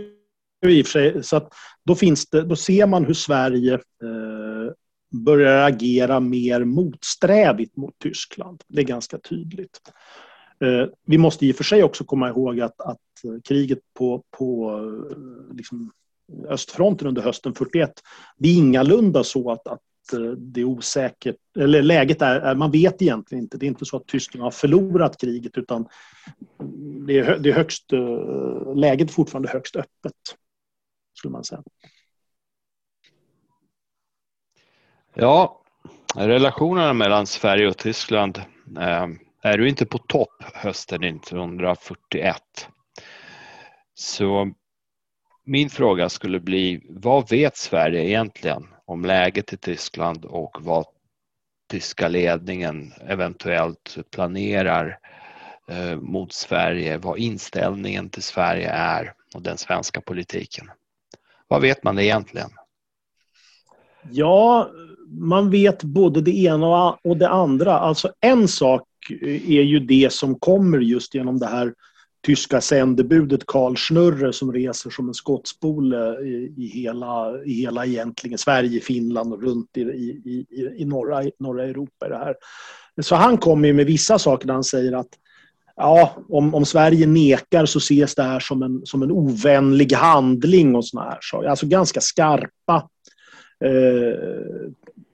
[0.67, 1.53] i och för sig, så att
[1.85, 4.73] då, finns det, då ser man hur Sverige eh,
[5.11, 8.63] börjar agera mer motsträvigt mot Tyskland.
[8.69, 9.81] Det är ganska tydligt.
[10.61, 12.99] Eh, vi måste i och för sig också komma ihåg att, att
[13.45, 14.81] kriget på, på
[15.53, 15.93] liksom
[16.49, 17.91] östfronten under hösten 41,
[18.37, 19.81] det är ingalunda så att, att
[20.13, 23.59] Eh, det är osäkert, eller läget är, man vet egentligen inte.
[23.59, 25.89] Det är inte så att Tyskland har förlorat kriget utan
[27.07, 30.13] det är, det är högst, eh, läget är fortfarande högst öppet,
[31.19, 31.63] skulle man säga.
[35.15, 35.63] Ja,
[36.15, 38.39] relationerna mellan Sverige och Tyskland
[38.79, 39.07] eh,
[39.43, 42.37] är ju inte på topp hösten 1941.
[43.95, 44.53] Så
[45.45, 50.87] min fråga skulle bli, vad vet Sverige egentligen om läget i Tyskland och vad
[51.71, 54.99] tyska ledningen eventuellt planerar
[55.69, 60.71] eh, mot Sverige, vad inställningen till Sverige är och den svenska politiken.
[61.49, 62.51] Vad vet man egentligen?
[64.11, 64.71] Ja,
[65.09, 67.79] man vet både det ena och det andra.
[67.79, 68.89] Alltså en sak
[69.21, 71.75] är ju det som kommer just genom det här
[72.27, 78.39] tyska sändebudet Karl Schnurre som reser som en skottspole i, i, hela, i hela egentligen
[78.39, 82.09] Sverige, Finland och runt i, i, i, norra, norra Europa.
[82.09, 82.35] det här.
[83.03, 85.09] Så han kommer med vissa saker där han säger att
[85.77, 90.77] ja, om, om Sverige nekar så ses det här som en, som en ovänlig handling
[90.77, 91.49] och såna här saker.
[91.49, 92.89] Alltså ganska skarpa,
[93.65, 94.71] eh,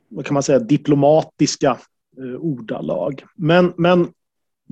[0.08, 1.78] vad kan man säga, diplomatiska
[2.18, 3.24] eh, ordalag.
[3.36, 4.08] Men, men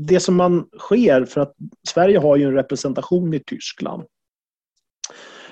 [0.06, 1.54] det som man sker, för att
[1.88, 4.02] Sverige har ju en representation i Tyskland.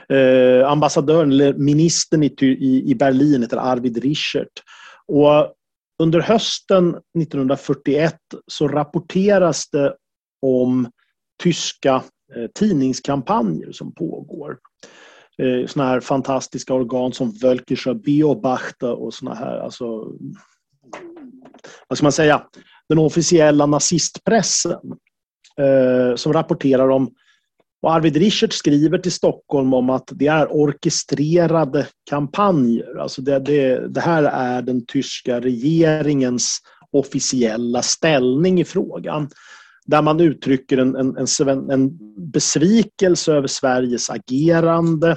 [0.09, 4.63] Eh, ambassadören, eller ministern i, i, i Berlin heter Arvid Richert.
[5.07, 5.55] Och
[5.99, 9.97] under hösten 1941 så rapporteras det
[10.43, 10.91] om
[11.43, 12.03] tyska
[12.35, 14.59] eh, tidningskampanjer som pågår.
[15.43, 20.13] Eh, såna här fantastiska organ som Völkischer Beobachter och såna här, alltså,
[21.89, 22.47] vad ska man säga,
[22.89, 24.81] den officiella nazistpressen
[25.59, 27.11] eh, som rapporterar om
[27.83, 32.99] och Arvid Richert skriver till Stockholm om att det är orkestrerade kampanjer.
[32.99, 36.59] Alltså det, det, det här är den tyska regeringens
[36.93, 39.31] officiella ställning i frågan.
[39.87, 41.17] Där man uttrycker en, en,
[41.49, 41.99] en, en
[42.33, 45.17] besvikelse över Sveriges agerande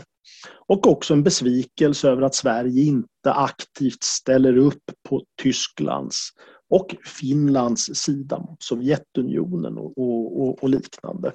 [0.67, 6.29] och också en besvikelse över att Sverige inte aktivt ställer upp på Tysklands
[6.71, 11.31] och Finlands sida mot Sovjetunionen och, och, och, liknande.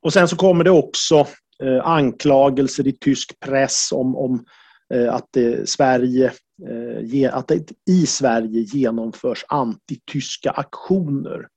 [0.00, 1.26] Och sen så kommer det också
[1.62, 4.44] eh, anklagelser i tysk press om, om
[4.94, 6.32] eh, att, det, Sverige,
[6.68, 11.48] eh, att det i Sverige genomförs antityska aktioner.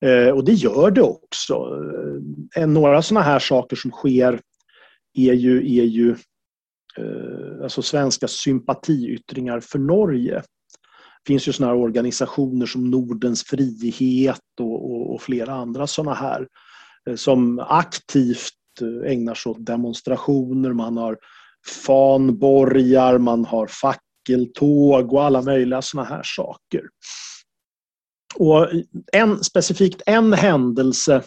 [0.00, 1.54] Eh, och det gör det också.
[2.56, 4.40] Eh, några sådana här saker som sker
[5.14, 6.10] är ju, är ju
[6.98, 10.42] eh, alltså svenska sympatiyttringar för Norge
[11.28, 16.48] finns ju såna här organisationer som Nordens frihet och, och, och flera andra såna här
[17.08, 20.72] eh, som aktivt eh, ägnar sig åt demonstrationer.
[20.72, 21.18] Man har
[21.86, 26.82] fanborgar, man har fackeltåg och alla möjliga såna här saker.
[28.34, 28.68] Och
[29.12, 31.22] en, specifikt en händelse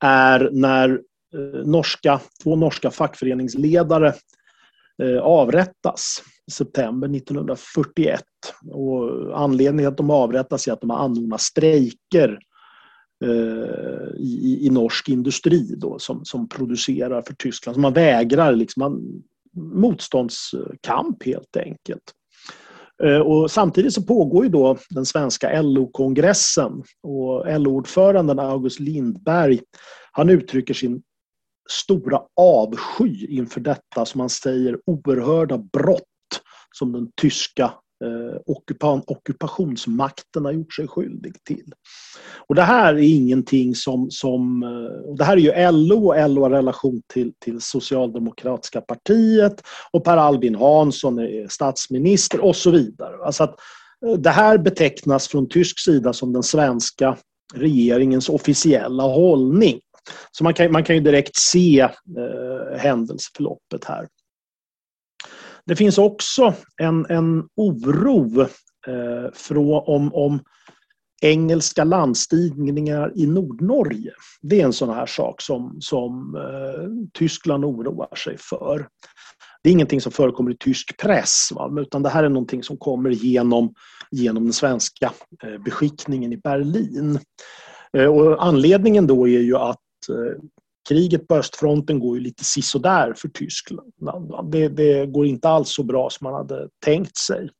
[0.00, 0.90] är när
[1.34, 4.14] eh, norska, två norska fackföreningsledare
[5.02, 8.22] Eh, avrättas i september 1941.
[8.70, 12.38] Och anledningen till att de avrättas är att de har anordnat strejker
[13.24, 17.74] eh, i, i, norsk industri då, som, som producerar för Tyskland.
[17.74, 19.22] Så man vägrar liksom, man,
[19.80, 22.12] motståndskamp helt enkelt.
[23.02, 29.60] Eh, och samtidigt så pågår ju då den svenska LO-kongressen och LO-ordföranden August Lindberg
[30.12, 31.02] han uttrycker sin
[31.70, 36.02] stora avsky inför detta som man säger oerhörda brott
[36.74, 37.64] som den tyska
[38.04, 38.40] eh,
[39.06, 41.72] ockupationsmakten har gjort sig skyldig till.
[42.48, 44.10] Och det här är ingenting som...
[44.10, 48.80] som eh, och det här är ju LO och LO har relation till, till Socialdemokratiska
[48.80, 53.24] partiet och Per Albin Hansson är statsminister och så vidare.
[53.24, 53.60] Alltså att
[54.06, 57.16] eh, det här betecknas från tysk sida som den svenska
[57.54, 59.80] regeringens officiella hållning.
[60.30, 64.08] Så man kan, man kan ju direkt se eh, händelseförloppet här.
[65.66, 70.40] Det finns också en, en oro eh, från, om, om
[71.22, 74.12] engelska landstigningar i Nordnorge.
[74.42, 78.88] Det är en sån här sak som, som eh, Tyskland oroar sig för.
[79.62, 81.80] Det är ingenting som förekommer i tysk press, va?
[81.80, 83.74] utan det här är någonting som kommer genom,
[84.10, 85.12] genom den svenska
[85.42, 87.18] eh, beskickningen i Berlin.
[87.96, 90.40] Eh, och anledningen då är ju att Eh,
[90.88, 93.92] kriget på östfronten går ju lite sisådär för Tyskland.
[94.52, 97.50] Det, det, går inte alls så bra som man hade tänkt sig.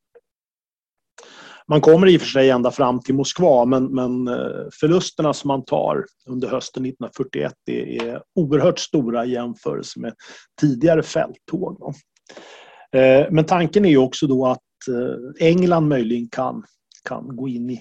[1.69, 5.49] Man kommer i och för sig ända fram till Moskva men, men eh, förlusterna som
[5.49, 10.15] man tar under hösten 1941 är, oerhört stora i jämförelse med
[10.61, 11.95] tidigare fälttåg.
[12.93, 14.61] Eh, men tanken är ju också då att
[15.41, 16.65] England möjligen kan,
[17.09, 17.81] kan gå in i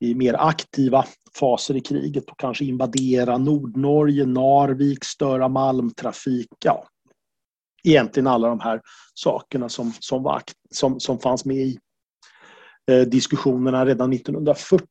[0.00, 1.04] i mer aktiva
[1.38, 6.48] faser i kriget och kanske invadera Nordnorge, Narvik, störa malmtrafik.
[6.64, 6.88] Ja,
[7.84, 8.80] egentligen alla de här
[9.14, 11.78] sakerna som, som, var, som, som fanns med i
[12.90, 14.86] eh, diskussionerna redan 1940.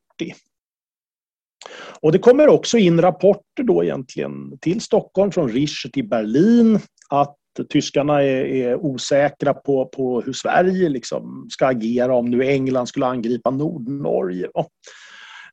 [2.02, 7.38] Och det kommer också in rapporter då egentligen till Stockholm från Richer till Berlin att
[7.70, 13.06] tyskarna är, är, osäkra på, på hur Sverige liksom ska agera om nu England skulle
[13.06, 14.48] angripa Nordnorge.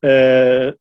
[0.01, 0.73] Eh,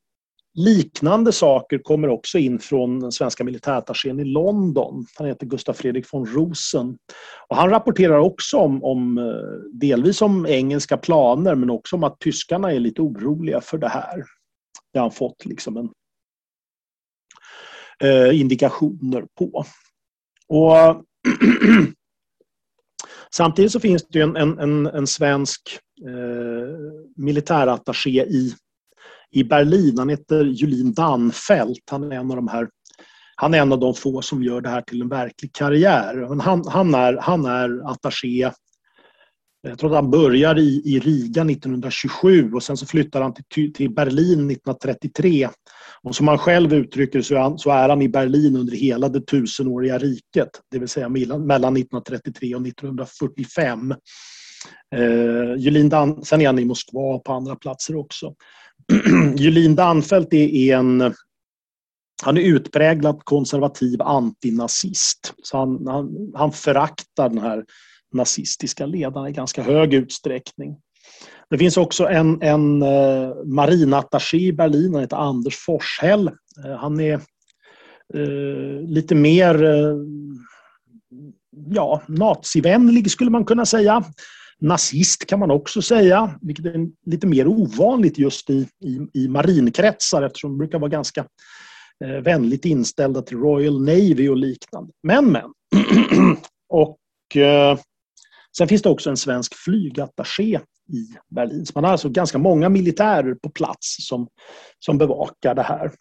[0.54, 5.06] liknande saker kommer också in från den svenska militärattachén i London.
[5.18, 6.98] Han heter Gustaf Fredrik von Rosen.
[7.48, 12.20] Och han rapporterar också om, om, eh, delvis om engelska planer men också om att
[12.20, 14.24] tyskarna är lite oroliga för det här.
[14.92, 15.90] Det har han fått liksom en,
[18.02, 19.64] eh, indikationer på.
[20.48, 21.04] Och
[23.34, 26.76] Samtidigt så finns det en, en, en, svensk eh,
[27.16, 28.54] militärattaché i
[29.32, 29.98] i Berlin.
[29.98, 31.90] Han heter Julin Danfelt.
[31.90, 32.68] Han är en av de här
[33.36, 36.40] han är en av de få som gör det här till en verklig karriär.
[36.40, 38.50] han, han, är, han är attaché
[39.62, 43.72] jag tror att han börjar i, i Riga 1927 och sen så flyttar han till,
[43.72, 45.48] till Berlin 1933.
[46.02, 49.08] Och som han själv uttrycker så är, han, så är han i Berlin under hela
[49.08, 50.48] det tusenåriga riket.
[50.70, 53.94] Det vill säga mellan 1933 och 1945.
[54.96, 58.34] Eh, Julin Dan, sen är han i Moskva och på andra platser också.
[59.36, 61.14] Julin Danfelt är en
[62.22, 65.34] han är utpräglat konservativ antinazist.
[65.42, 67.64] Så han, han, han föraktar den här
[68.12, 70.76] nazistiska ledarna i ganska hög utsträckning.
[71.50, 76.28] Det finns också en, en eh, marinattaché i Berlin, han heter Anders Forshäll.
[76.64, 77.14] Eh, han är
[78.14, 79.96] eh, lite mer eh,
[81.66, 84.04] ja, nazivänlig skulle man kunna säga.
[84.60, 90.22] Nazist kan man också säga, vilket är lite mer ovanligt just i, i, i marinkretsar
[90.22, 91.26] eftersom de brukar vara ganska
[92.04, 94.92] eh, vänligt inställda till Royal Navy och liknande.
[95.02, 95.50] Men, men.
[96.68, 97.78] och eh,
[98.56, 100.60] Sen finns det också en svensk flygattaché
[100.92, 101.66] i Berlin.
[101.66, 104.28] Så man har alltså ganska många militärer på plats som,
[104.78, 105.92] som bevakar det här.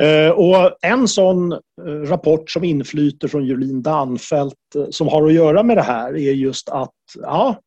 [0.00, 5.32] Eh, och en sån eh, rapport som inflyter från Julin Danfelt eh, som har att
[5.32, 7.60] göra med det här är just att ja,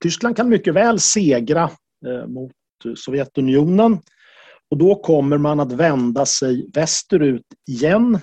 [0.00, 1.70] Tyskland kan mycket väl segra
[2.26, 2.52] mot
[2.96, 3.98] Sovjetunionen
[4.70, 8.18] och då kommer man att vända sig västerut igen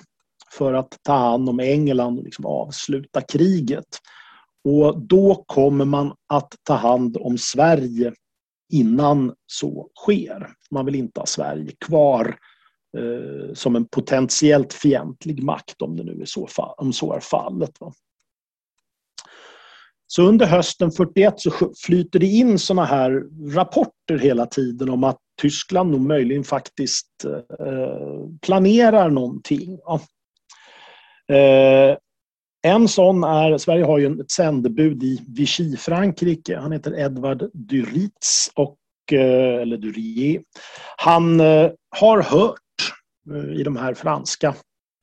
[0.52, 3.98] för att ta hand om England och liksom avsluta kriget.
[4.64, 8.12] Och då kommer man att ta hand om Sverige
[8.72, 10.52] innan så sker.
[10.70, 12.36] Man vill inte ha Sverige kvar
[12.98, 17.80] eh, som en potentiellt fientlig makt om det nu är så, om så är fallet.
[17.80, 17.92] Va?
[20.06, 21.50] Så under hösten 41 så
[21.86, 23.22] flyter det in såna här
[23.54, 29.78] rapporter hela tiden om att Tyskland nog möjligen faktiskt eh, planerar någonting.
[31.30, 31.96] Eh,
[32.62, 36.56] en sån är, Sverige har ju ett sändebud i Vichy, Frankrike.
[36.56, 38.78] Han heter Edvard Duritz, och,
[39.12, 40.42] eh, eller Durier.
[40.96, 42.58] Han eh, har hört
[43.30, 44.48] eh, i de här franska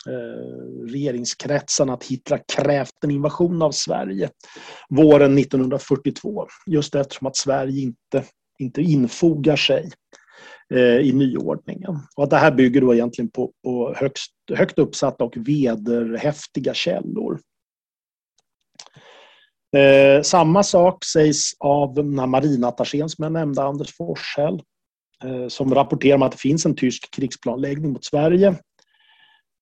[0.07, 4.29] eh, regeringskretsarna att Hitler krävt en invasion av Sverige
[4.89, 6.47] våren 1942.
[6.65, 8.23] Just eftersom att Sverige inte,
[8.59, 9.91] inte infogar sig
[10.73, 11.99] Eh, i nyordningen.
[12.15, 17.39] Och att det här bygger då egentligen på, på högst, högt uppsatta och vederhäftiga källor.
[19.77, 24.61] Eh, samma sak sägs av den här marinattachén som jag nämnde, Anders Forshäll,
[25.23, 28.47] eh, som rapporterar om att det finns en tysk krigsplanläggning mot Sverige.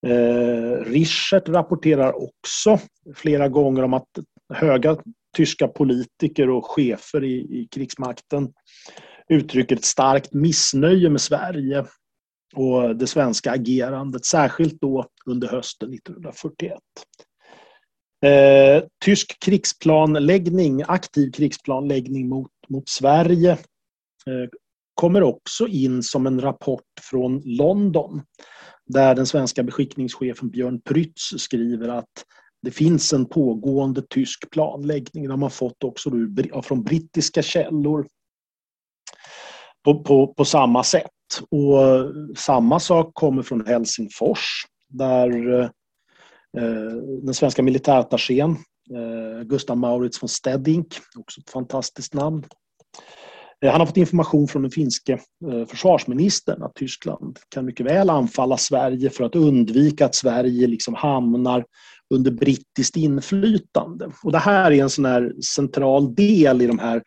[0.08, 2.80] Eh, Richert rapporterar också
[3.16, 4.10] flera gånger om att
[4.54, 4.98] höga
[5.38, 8.54] tyska politiker och chefer i, i krigsmakten
[9.30, 11.86] uttrycker ett starkt missnöje med Sverige
[12.56, 16.80] och det svenska agerandet, särskilt då under hösten 1941.
[18.26, 24.50] Eh, tysk krigsplanläggning, aktiv krigsplanläggning mot, mot Sverige eh,
[24.94, 28.22] kommer också in som en rapport från London
[28.86, 32.26] där den svenska beskickningschefen Björn Prytz skriver att
[32.62, 35.24] det finns en pågående tysk planläggning.
[35.24, 36.12] Det har man fått också
[36.64, 38.08] från brittiska källor
[39.86, 41.12] på, på, på samma sätt.
[41.52, 42.06] Och eh,
[42.38, 45.70] samma sak kommer från Helsingfors där eh,
[46.58, 48.52] eh den svenska militärattachén
[48.92, 52.44] eh, Gustav Maurits von Stedink, också ett fantastiskt namn.
[53.66, 55.14] Eh, han har fått information från den finske
[55.52, 60.94] eh, försvarsministern att Tyskland kan mycket väl anfalla Sverige för att undvika att Sverige liksom
[60.94, 61.66] hamnar
[62.14, 64.12] under brittiskt inflytande.
[64.24, 67.02] Och det här är en sån här central del i de här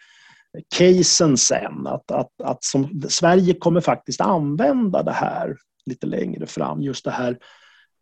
[0.79, 1.87] casen sen.
[1.87, 5.57] Att, att, att som, Sverige kommer faktiskt använda det här
[5.87, 6.83] lite längre fram.
[6.83, 7.39] Just det här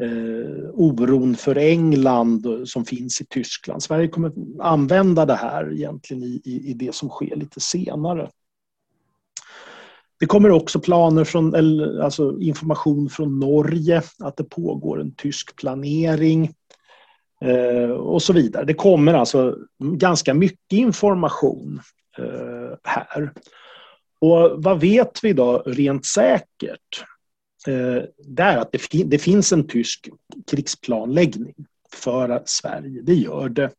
[0.02, 3.82] eh, oron för England som finns i Tyskland.
[3.82, 8.30] Sverige kommer använda det här egentligen i, i, i det som sker lite senare.
[10.20, 15.56] Det kommer också planer från, eller, alltså information från Norge att det pågår en tysk
[15.56, 16.54] planering
[17.40, 18.64] eh, och så vidare.
[18.64, 21.80] Det kommer alltså ganska mycket information
[22.18, 23.32] Eh, här.
[24.20, 27.04] Och vad vet vi då rent säkert?
[27.66, 30.08] Eh, det är att det, fin det finns en tysk
[30.50, 31.54] krigsplanläggning
[31.92, 33.02] för Sverige.
[33.02, 33.70] Det gör det.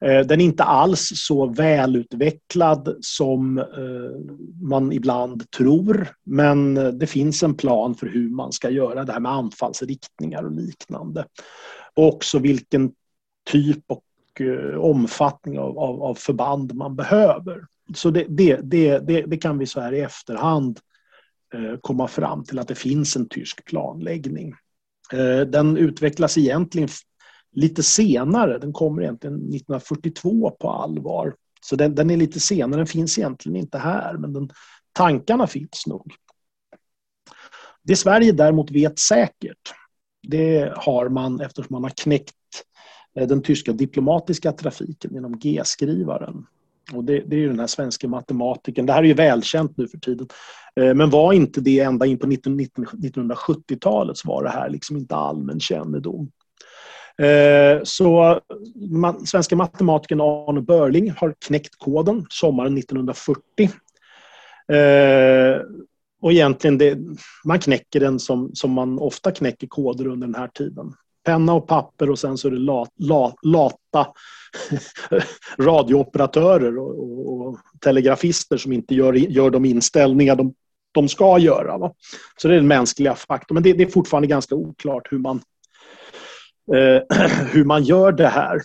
[0.00, 3.64] Eh, den är inte alls så välutvecklad som eh,
[4.62, 6.08] man ibland tror.
[6.24, 10.52] Men det finns en plan för hur man ska göra det här med anfallsriktningar och
[10.52, 11.24] liknande.
[11.94, 12.92] Och också vilken
[13.50, 14.02] typ och
[14.40, 17.66] Eh, omfattning av, av, av förband man behöver.
[17.94, 20.80] Så det, det, det, det, kan vi så här i efterhand
[21.54, 24.54] Eh, komma fram till att det finns en tysk planläggning.
[25.12, 26.88] Eh, den utvecklas egentligen
[27.52, 28.58] lite senare.
[28.58, 31.34] Den kommer egentligen 1942 på allvar.
[31.60, 32.80] Så den, den är lite senare.
[32.80, 34.50] Den finns egentligen inte här, men den,
[34.92, 36.14] tankarna finns nog.
[37.82, 39.72] Det Sverige däremot vet säkert,
[40.22, 42.75] det har man eftersom man har knäckt eh,
[43.16, 46.46] Eh, den tyska diplomatiska trafiken genom G-skrivaren.
[46.92, 48.86] Och det, det, är ju den här svenska matematiken.
[48.86, 50.28] Det här är ju välkänt nu för tiden.
[50.80, 55.16] Eh, men var inte det ända in på 1970-talet så var det här liksom inte
[55.16, 56.30] allmän kännedom.
[57.22, 58.40] Eh, så
[58.90, 63.70] man, svenska matematikern Arne Börling har knäckt koden sommaren 1940.
[66.22, 66.98] Och egentligen, det,
[67.44, 70.92] man knäcker den som, som man ofta knäcker koder under den här tiden
[71.26, 74.06] penna och papper och sen så är det la, la, lata
[75.58, 80.54] radiooperatörer och, och, och, telegrafister som inte gör, gör de inställningar de,
[80.92, 81.78] de ska göra.
[81.78, 81.92] Va?
[82.36, 83.54] Så det är den mänskliga faktorn.
[83.54, 85.40] Men det, det är fortfarande ganska oklart hur man,
[86.74, 87.18] eh,
[87.52, 88.60] hur man gör det här.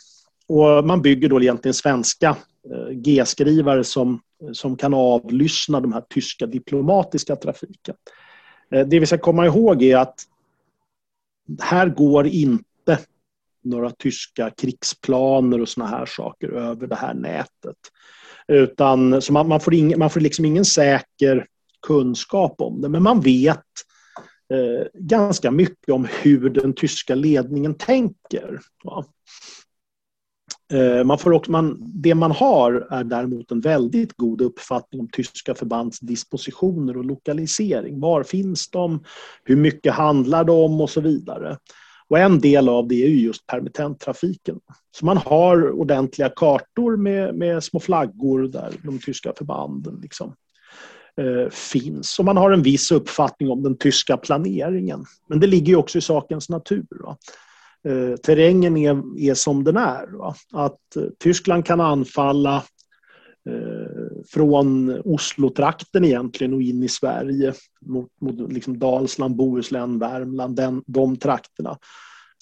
[0.48, 2.30] Och man bygger då egentligen svenska
[2.72, 4.20] eh, G-skrivare som,
[4.54, 7.96] som kan avlyssna de här tyska diplomatiska trafiken.
[8.76, 10.26] Eh, det vi ska komma ihåg är att
[11.62, 13.00] här går inte
[13.64, 17.78] några tyska krigsplaner och såna här saker över det här nätet.
[18.48, 21.48] Utan, så man, man får, ing, man får liksom ingen säker
[21.88, 23.66] kunskap om det, men man vet
[24.54, 28.60] eh, ganska mycket om hur den tyska ledningen tänker.
[28.84, 29.06] Va?
[30.72, 35.08] Eh, man får också, man, det man har är däremot en väldigt god uppfattning om
[35.12, 38.00] tyska förbands dispositioner och lokalisering.
[38.00, 39.04] Var finns de?
[39.44, 40.82] Hur mycket handlar det om?
[40.82, 41.58] Och så vidare.
[42.08, 44.60] Och en del av det är just permittenttrafiken.
[44.98, 50.36] Så man har ordentliga kartor med, med små flaggor där de tyska förbanden liksom,
[51.18, 52.20] eh, finns.
[52.20, 55.06] Och man har en viss uppfattning om den tyska planeringen.
[55.28, 57.04] Men det ligger också i sakens natur.
[57.04, 57.18] Va?
[57.88, 60.18] Eh, terrängen är, är som den är.
[60.18, 60.36] Va?
[60.54, 62.56] Att eh, Tyskland kan anfalla
[63.50, 67.54] eh, från Oslo-trakten egentligen och in i Sverige
[67.86, 71.78] mot, mot liksom Dalsland, Bohuslän, Värmland, den, de trakterna.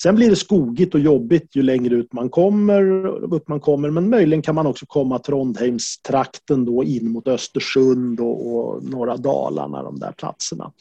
[0.02, 4.10] Sen blir det skogigt och jobbigt ju längre ut man kommer, upp man kommer men
[4.10, 10.00] möjligen kan man också komma Trondheimstrakten då in mot Östersund och, och norra Dalarna, de
[10.00, 10.72] där platserna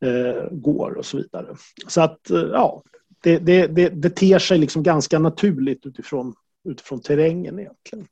[0.00, 1.46] eh, går och så vidare.
[1.86, 2.82] Så att eh, ja,
[3.24, 6.34] det, det, det, det ter sig liksom ganska naturligt utifrån,
[6.68, 8.06] utifrån terrängen egentligen.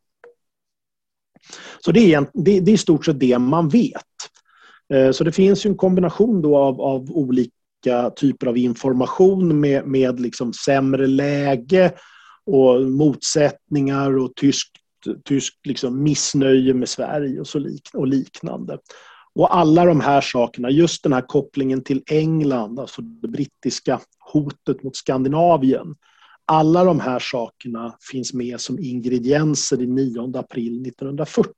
[1.85, 4.03] Så det är, det, det är i stort sett det man vet.
[4.95, 9.87] Eh, så det finns ju en kombination då av, av olika typer av information med,
[9.87, 11.93] med liksom sämre läge
[12.47, 14.77] och motsättningar och tyskt,
[15.25, 18.79] tysk liksom missnöje med Sverige och, så lik, och liknande.
[19.35, 24.01] Och alla de här sakerna, just den här kopplingen till England, alltså det brittiska
[24.33, 25.95] hotet mot Skandinavien.
[26.45, 31.53] Alla de här sakerna finns med som ingredienser i 9 april 1940.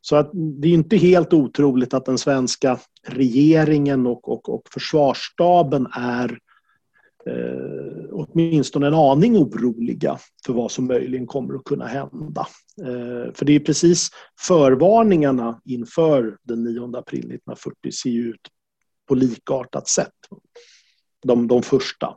[0.00, 5.86] Så att det är inte helt otroligt att den svenska regeringen och, och, och försvarsstaben
[5.92, 6.38] är
[7.26, 12.46] eh, åtminstone en aning oroliga för vad som möjligen kommer att kunna hända.
[12.82, 14.10] Eh, för det är precis
[14.40, 18.40] förvarningarna inför den 9 april 1940 ser ut
[19.08, 20.14] på likartat sätt.
[21.26, 22.16] De, de första.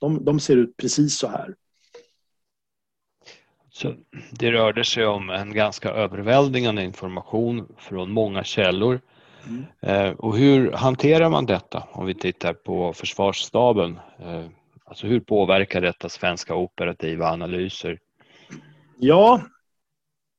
[0.00, 1.54] De, de ser ut precis så här.
[3.72, 3.94] Så
[4.30, 9.00] det rörde sig om en ganska överväldigande information från många källor.
[9.48, 9.64] Mm.
[9.80, 13.98] Eh, och hur hanterar man detta om vi tittar på försvarsstaben?
[14.18, 14.44] Eh,
[14.84, 17.98] alltså hur påverkar detta svenska operativa analyser?
[18.98, 19.42] Ja,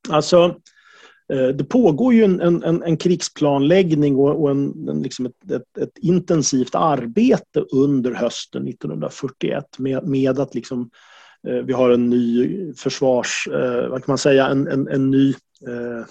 [0.09, 0.55] alltså
[1.33, 5.77] eh, det pågår ju en, en, en krigsplanläggning och, och en, en liksom ett, ett,
[5.77, 10.89] ett, intensivt arbete under hösten 1941 med, med att liksom
[11.47, 15.29] Eh, vi har en ny försvars, eh, vad kan man säga, en, en, en ny
[15.67, 16.05] eh,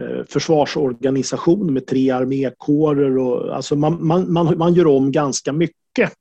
[0.00, 3.18] Eh, försvarsorganisation med tre armékårer.
[3.18, 6.12] Och, alltså man, man, man, man gör om ganska mycket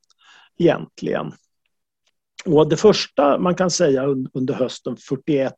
[0.58, 1.32] egentligen.
[2.46, 5.54] Och det första man kan säga under hösten 41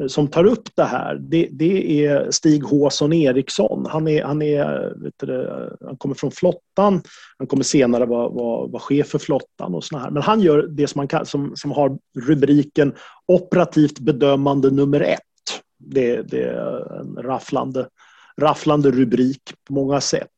[0.00, 3.86] eh, som tar upp det här, det, det är Stig Håsson Eriksson.
[3.90, 7.02] Han, är, han, är, du, han kommer från flottan.
[7.38, 10.10] Han kommer senare vara, vara, vara chef för flottan och såna här.
[10.10, 12.94] Men han gör det som, man kan, som, som har rubriken
[13.26, 15.20] operativt bedömande nummer ett.
[15.78, 17.88] Det, det är en rafflande,
[18.40, 20.30] rafflande rubrik på många sätt.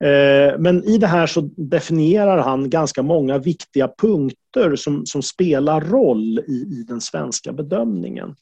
[0.00, 5.80] Eh, men i det här så definierar han ganska många viktiga punkter som, som spelar
[5.80, 8.36] roll i, i den svenska bedömningen.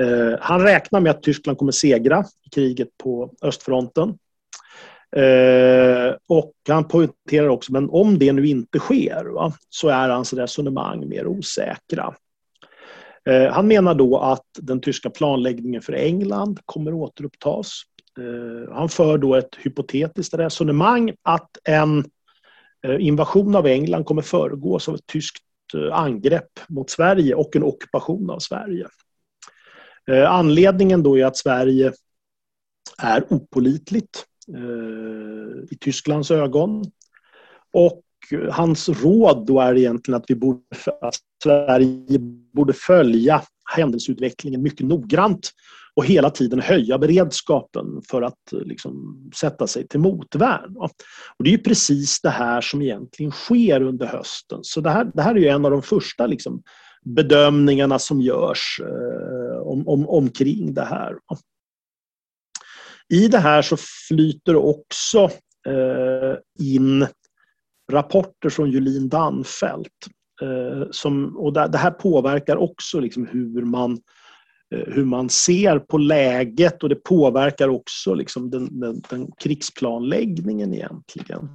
[0.00, 4.14] Eh, han räknar med att Tyskland kommer segra i kriget på östfronten.
[5.16, 10.32] Eh, och han poängterar också, men om det nu inte sker va, så är hans
[10.32, 12.14] resonemang mer osäkra.
[13.28, 17.82] Eh, han menar då att den tyska planläggningen för England kommer återupptas.
[18.18, 22.04] Eh, han för då ett hypotetiskt resonemang att en
[22.86, 25.44] eh, invasion av England kommer föregås av ett tyskt
[25.92, 28.86] angrepp mot Sverige och en ockupation av Sverige.
[30.26, 31.92] Anledningen då är att Sverige
[33.02, 34.24] är opolitligt
[35.70, 36.84] i Tysklands ögon.
[37.72, 38.02] Och
[38.50, 40.60] hans råd då är egentligen att, vi borde,
[41.00, 42.18] att Sverige
[42.52, 43.42] borde följa
[43.74, 45.50] händelseutvecklingen mycket noggrant
[45.94, 50.76] och hela tiden höja beredskapen för att eh, liksom, sätta sig till motvärn.
[50.76, 54.58] Och det är precis det här som egentligen sker under hösten.
[54.62, 56.62] Så det här, det här är ju en av de första liksom,
[57.04, 61.14] bedömningarna som görs eh, om, om, omkring det här.
[63.08, 63.76] I det här så
[64.08, 65.30] flyter också
[65.66, 67.06] eh, in
[67.92, 70.06] rapporter från Julin Danfelt.
[70.42, 73.92] Eh, som, och det, här påverkar också liksom hur, man,
[74.74, 80.74] eh, hur man ser på läget och det påverkar också liksom den, den, den krigsplanläggningen
[80.74, 81.48] egentligen.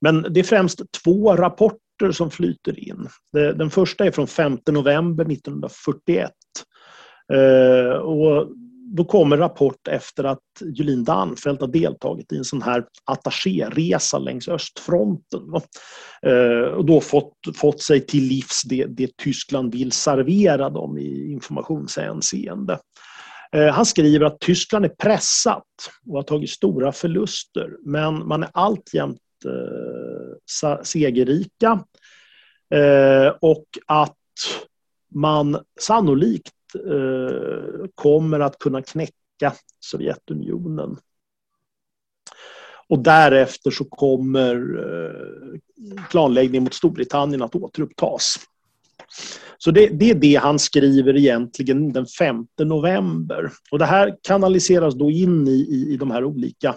[0.00, 3.08] Men det är främst två rapporter som flyter in.
[3.32, 6.30] Den första är från 5 november 1941.
[7.32, 8.48] Eh, och
[8.96, 10.38] då kommer rapport efter att
[10.74, 15.42] Julin Danfelt har deltagit i en sån här attachéresa längs östfronten.
[16.22, 21.32] Eh, och då fått, fått sig till livs det, det Tyskland vill servera dem i
[21.32, 22.78] informationshänseende.
[23.52, 25.64] Eh, han skriver att Tyskland är pressat
[26.06, 31.84] och har tagit stora förluster men man är alltjämt eh, segerrika
[32.74, 34.16] eh, och att
[35.14, 40.96] man sannolikt eh, kommer att kunna knäcka Sovjetunionen.
[42.88, 48.36] Och därefter så kommer eh, planläggningen mot Storbritannien att återupptas.
[49.58, 53.52] Så det, det, är det han skriver egentligen den 5 november.
[53.70, 56.74] Och det här kanaliseras då in i, i, i de här olika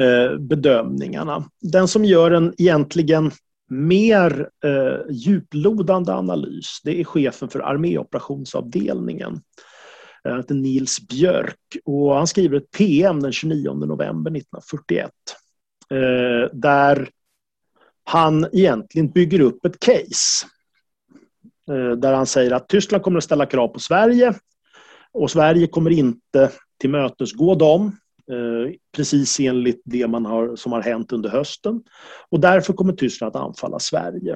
[0.00, 1.44] eh, bedömningarna.
[1.60, 3.30] Den som gör en egentligen
[3.72, 9.32] mer eh, djuplodande analys det är chefen för arméoperationsavdelningen.
[10.24, 15.10] Eh, han heter Nils Björk och han skriver ett PM den 29 november 1941
[15.90, 17.08] eh, där
[18.04, 20.46] han egentligen bygger upp ett case
[21.70, 24.34] Eh, där han säger att Tyskland kommer att ställa krav på Sverige
[25.12, 26.50] och Sverige kommer inte
[26.80, 27.96] tillmötesgå dem
[28.30, 31.82] Eh, precis enligt det man har, som har hänt under hösten.
[32.30, 34.32] Och därför kommer Tyskland att anfalla Sverige.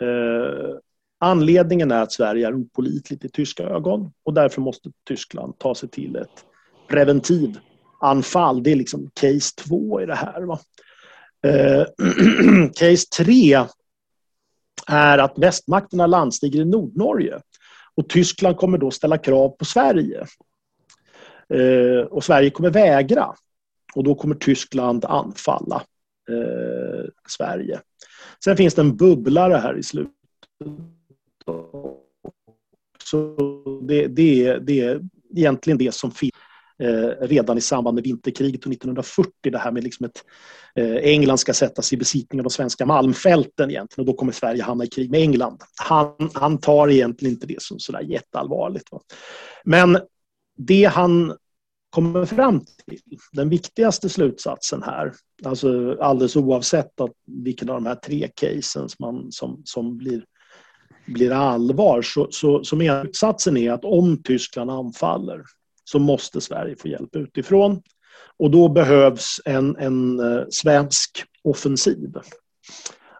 [0.00, 0.76] Eh,
[1.18, 5.88] anledningen är att Sverige är opolitligt i tyska ögon och därför måste Tyskland ta sig
[5.88, 6.44] till ett
[6.88, 8.62] preventiv-anfall.
[8.62, 10.42] Det är liksom case två i det här.
[10.42, 10.60] Va?
[11.46, 11.86] Eh,
[12.74, 13.64] case tre
[14.86, 17.40] är att västmakterna landstiger i Nordnorge.
[17.94, 20.26] Och Tyskland kommer då ställa krav på Sverige.
[21.54, 23.34] Eh, och Sverige kommer vägra.
[23.94, 25.82] Och då kommer Tyskland anfalla
[26.28, 27.80] eh, Sverige.
[28.44, 30.14] Sen finns det en bubblare här i slutet.
[33.04, 33.36] Så
[33.88, 35.00] det, det, är, det är
[35.36, 36.32] egentligen det som finns
[36.78, 39.32] eh, redan i samband med vinterkriget 1940.
[39.42, 40.24] Det här med liksom ett
[40.78, 44.62] Eh, England ska sättas i besittning av de svenska malmfälten egentligen och då kommer Sverige
[44.62, 45.62] hamna i krig med England.
[45.76, 48.92] Han, han tar egentligen inte det som sådär jätteallvarligt.
[48.92, 49.00] Va?
[49.64, 49.98] Men
[50.56, 51.36] det han
[51.94, 52.98] kommer fram till,
[53.32, 55.12] den viktigaste slutsatsen här,
[55.44, 60.24] alltså alldeles oavsett att vilken av de här tre casen som, som, som blir,
[61.06, 65.42] blir allvar, så, så, så slutsatsen är att om Tyskland anfaller
[65.84, 67.82] så måste Sverige få hjälp utifrån.
[68.36, 72.12] Och då behövs en, en eh, svensk offensiv.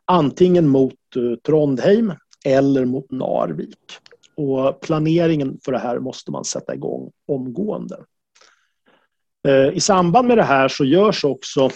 [0.05, 2.13] Antingen mot eh, Trondheim
[2.45, 3.79] eller mot Narvik.
[4.37, 7.97] Och planeringen för det här måste man sätta igång omgående.
[9.49, 11.71] Eh, I samband med det här så görs också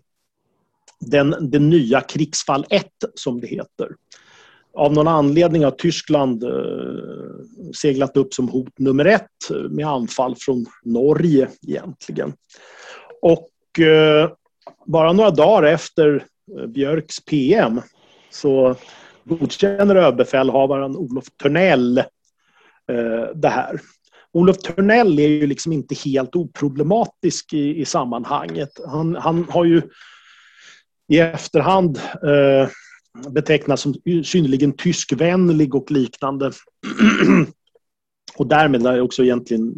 [1.00, 3.88] den, den nya krigsfall 1 som det heter
[4.76, 6.50] av någon anledning har Tyskland eh,
[7.74, 12.32] seglat upp som hot nummer ett med anfall från Norge egentligen.
[13.22, 14.30] Och eh,
[14.86, 16.24] bara några dagar efter
[16.68, 17.80] Björks PM
[18.30, 18.76] så
[19.24, 22.02] godkänner överbefälhavaren Olof Törnell
[23.34, 23.80] det här.
[24.36, 28.70] Olof Törnell är ju liksom inte helt oproblematisk i, i sammanhanget.
[28.86, 29.82] Han, han har ju
[31.08, 32.68] i efterhand eh,
[33.30, 36.52] betecknats som synnerligen tyskvänlig och liknande.
[38.36, 39.74] och därmed är också egentligen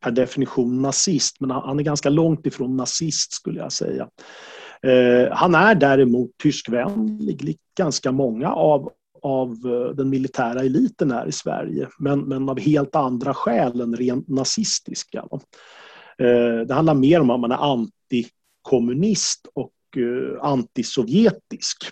[0.00, 4.08] per definition nazist, men han är ganska långt ifrån nazist skulle jag säga.
[4.82, 11.26] Eh, han är däremot tyskvänlig, likt ganska många av, av eh, den militära eliten här
[11.26, 15.24] i Sverige, men, men av helt andra skäl än rent nazistiska.
[16.18, 21.84] Eh, det handlar mer om att man är antikommunist och eh, antisovjetisk.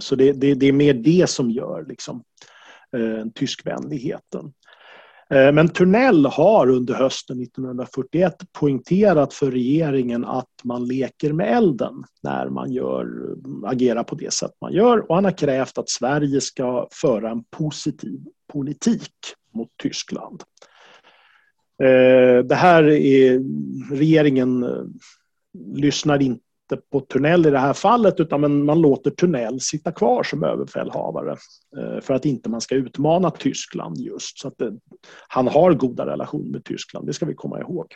[0.00, 2.22] Så det, det, det, är mer det som gör liksom,
[3.34, 4.52] tyskvänligheten.
[5.34, 12.04] Eh, men Turnell har under hösten 1941 poängterat för regeringen att man leker med elden
[12.22, 13.06] när man gör,
[13.66, 17.44] agerar på det sätt man gör och han har krävt att Sverige ska föra en
[17.44, 18.20] positiv
[18.52, 19.12] politik
[19.54, 20.42] mot Tyskland.
[21.82, 23.40] Eh, det här är
[23.94, 24.84] regeringen eh,
[25.74, 30.22] lyssnar inte inte på Tunnell i det här fallet utan man låter Tunnell sitta kvar
[30.22, 31.36] som överbefälhavare
[31.76, 34.38] eh, för att inte man ska utmana Tyskland just.
[34.38, 34.72] Så att det,
[35.28, 37.86] han har goda relationer med Tyskland, det ska vi komma ihåg.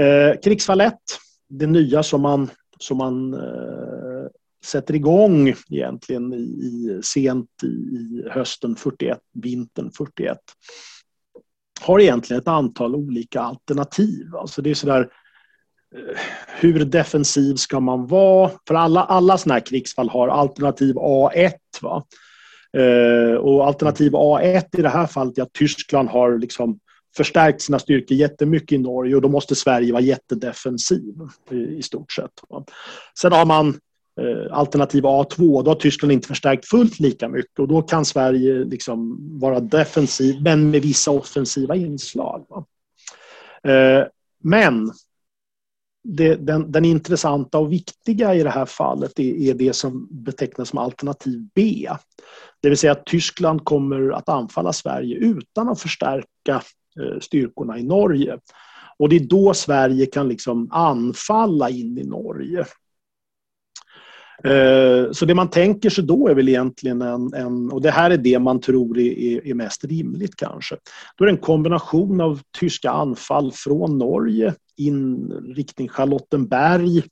[0.00, 0.94] Eh, krigsfall 1,
[1.48, 4.26] det nya som man, som man eh,
[4.64, 10.38] sätter igång egentligen i, i, sent i, i hösten 41, vintern 41
[11.80, 14.36] har egentligen ett antal olika alternativ.
[14.36, 15.08] Alltså det är sådär
[16.46, 18.50] hur defensiv ska man vara?
[18.68, 21.52] För alla, alla sådana här krigsfall har alternativ A1.
[21.82, 22.04] Va?
[22.76, 26.78] Eh, och alternativ A1 i det här fallet är att Tyskland har liksom
[27.16, 31.14] förstärkt sina styrkor jättemycket i Norge och då måste Sverige vara jättedefensiv
[31.50, 32.30] i, i stort sett.
[32.48, 32.64] Va?
[33.20, 33.68] Sen har man
[34.20, 38.64] eh, alternativ A2, då har Tyskland inte förstärkt fullt lika mycket och då kan Sverige
[38.64, 42.44] liksom vara defensiv men med vissa offensiva inslag.
[43.64, 44.06] Eh,
[44.42, 44.92] men
[46.04, 50.68] det, den, den, intressanta och viktiga i det här fallet är, är, det som betecknas
[50.68, 51.88] som alternativ B.
[52.62, 56.62] Det vill säga att Tyskland kommer att anfalla Sverige utan att förstärka
[57.00, 58.38] eh, styrkorna i Norge.
[58.98, 62.66] Och det är då Sverige kan liksom anfalla in i Norge.
[64.44, 68.10] Eh, så det man tänker sig då är väl egentligen en, en och det här
[68.10, 70.76] är det man tror är, är, mest rimligt kanske.
[71.16, 77.02] Då är det en kombination av tyska anfall från Norge in riktning Charlottenberg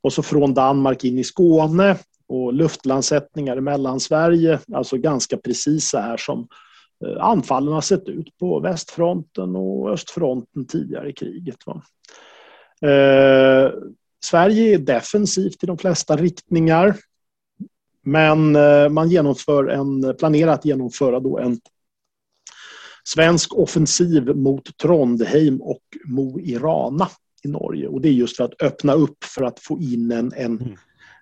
[0.00, 1.96] och så från Danmark in i Skåne
[2.28, 6.48] och luftlandsättningar i Mellansverige, alltså ganska precis så här som
[7.04, 11.56] eh, anfallen har sett ut på västfronten och östfronten tidigare i kriget.
[11.66, 11.82] Va?
[12.88, 13.70] Eh,
[14.26, 16.96] Sverige är defensivt i de flesta riktningar.
[18.02, 21.60] Men eh, man genomför en, planerar att genomföra då en
[23.04, 27.08] svensk offensiv mot Trondheim och Mo i Rana
[27.44, 27.88] i Norge.
[27.88, 30.76] Och det är just för att öppna upp för att få in en, en, mm.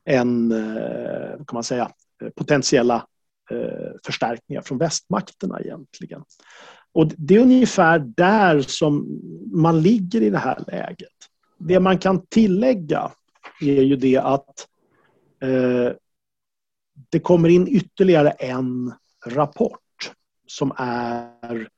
[0.05, 1.91] en eh, kan man säga,
[2.37, 3.07] potentiella
[3.51, 6.23] eh, förstärkningar från västmakterna egentligen.
[6.93, 9.21] Och det är ungefär där som
[9.53, 11.09] man ligger i det här läget
[11.59, 13.13] det man kan tillägga
[13.61, 14.69] är ju det att
[15.43, 15.93] eh,
[17.11, 18.93] det kommer in ytterligare en
[19.27, 20.13] rapport
[20.47, 21.69] som är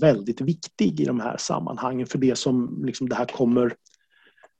[0.00, 3.74] väldigt viktig i de här sammanhangen för det som liksom det här kommer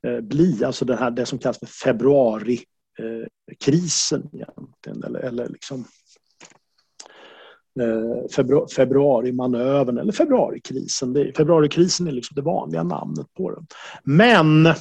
[0.06, 5.84] eh, bli, alltså det, här, det som kallas för februarikrisen eh, egentligen, eller, eller liksom
[7.80, 11.12] Eh, februarimanövern eller februarikrisen.
[11.12, 13.66] Det, februarikrisen är liksom det vanliga namnet på den.
[14.04, 14.74] Men eh,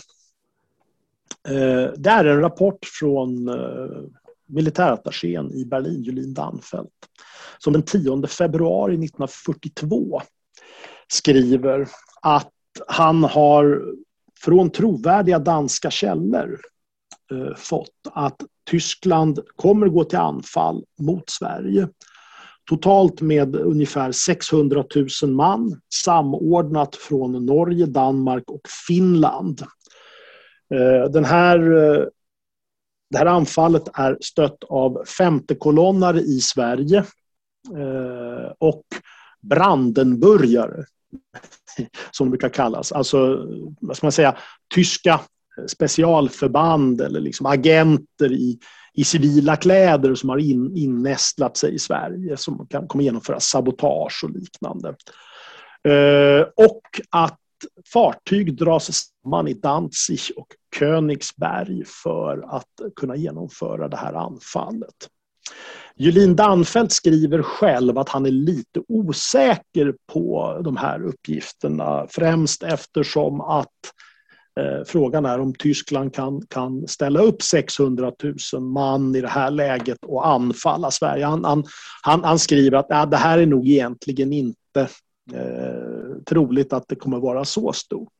[1.97, 4.01] det är en rapport från eh,
[4.45, 6.89] militärattachén i Berlin, Julin Danfelt,
[7.57, 10.21] som den 10 februari 1942
[11.07, 11.87] skriver
[12.21, 12.51] att
[12.87, 13.83] han har
[14.39, 16.59] från trovärdiga danska källor
[17.31, 21.87] eh, fått att Tyskland kommer gå till anfall mot Sverige
[22.69, 24.83] Totalt med ungefär 600
[25.23, 29.61] 000 man samordnat från Norge, Danmark och Finland.
[30.73, 32.05] Eh, den här, eh,
[33.09, 36.97] det här anfallet är stött av femtekolonnare i Sverige
[37.77, 38.83] eh, och
[39.41, 40.85] Brandenburgare
[42.11, 42.91] som det brukar kallas.
[42.91, 43.47] Alltså,
[43.81, 44.37] vad ska man säga,
[44.73, 45.19] tyska
[45.67, 48.59] specialförband eller liksom agenter i,
[48.93, 54.23] i civila kläder som har in, innästlat sig i Sverige som kan, kommer genomföra sabotage
[54.23, 54.89] och liknande.
[55.87, 57.37] Eh, och att
[57.93, 60.47] fartyg dras samman i Danzig och
[60.79, 65.09] Königsberg för att kunna genomföra det här anfallet.
[65.95, 73.41] Julin Danfelt skriver själv att han är lite osäker på de här uppgifterna främst eftersom
[73.41, 74.10] att Eh,
[74.59, 78.11] Eh, frågan är om Tyskland kan, kan ställa upp 600
[78.53, 81.25] 000 man i det här läget och anfalla Sverige.
[81.25, 81.63] Han, han,
[82.01, 84.81] han, han skriver att äh, det här är nog egentligen inte
[85.33, 88.13] eh, troligt att det kommer vara så stort.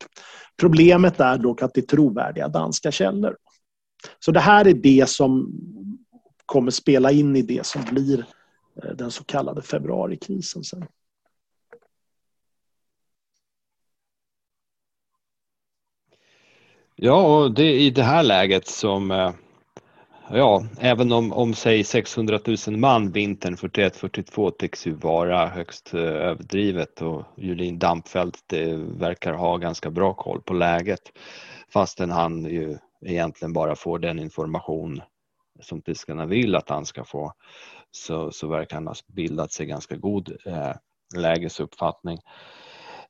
[0.58, 3.36] Problemet är dock att det är trovärdiga danska källor.
[4.20, 5.54] Så det här är det som
[6.46, 8.26] kommer spela in i det som blir
[8.84, 10.86] eh, den så kallade februarikrisen sen.
[17.04, 19.32] Ja, och det är i det här läget som, eh,
[20.30, 26.00] ja, även om, om säg 600 000 man vintern 41-42 tycks ju vara högst eh,
[26.02, 31.02] överdrivet och Julin Dampfeldt det verkar ha ganska bra koll på läget
[31.74, 35.02] fastän han ju egentligen bara får den information
[35.60, 37.34] som tyskarna vill att han ska få
[37.92, 40.74] så, så verkar han ha bildat sig ganska god eh,
[41.16, 42.20] lägesuppfattning.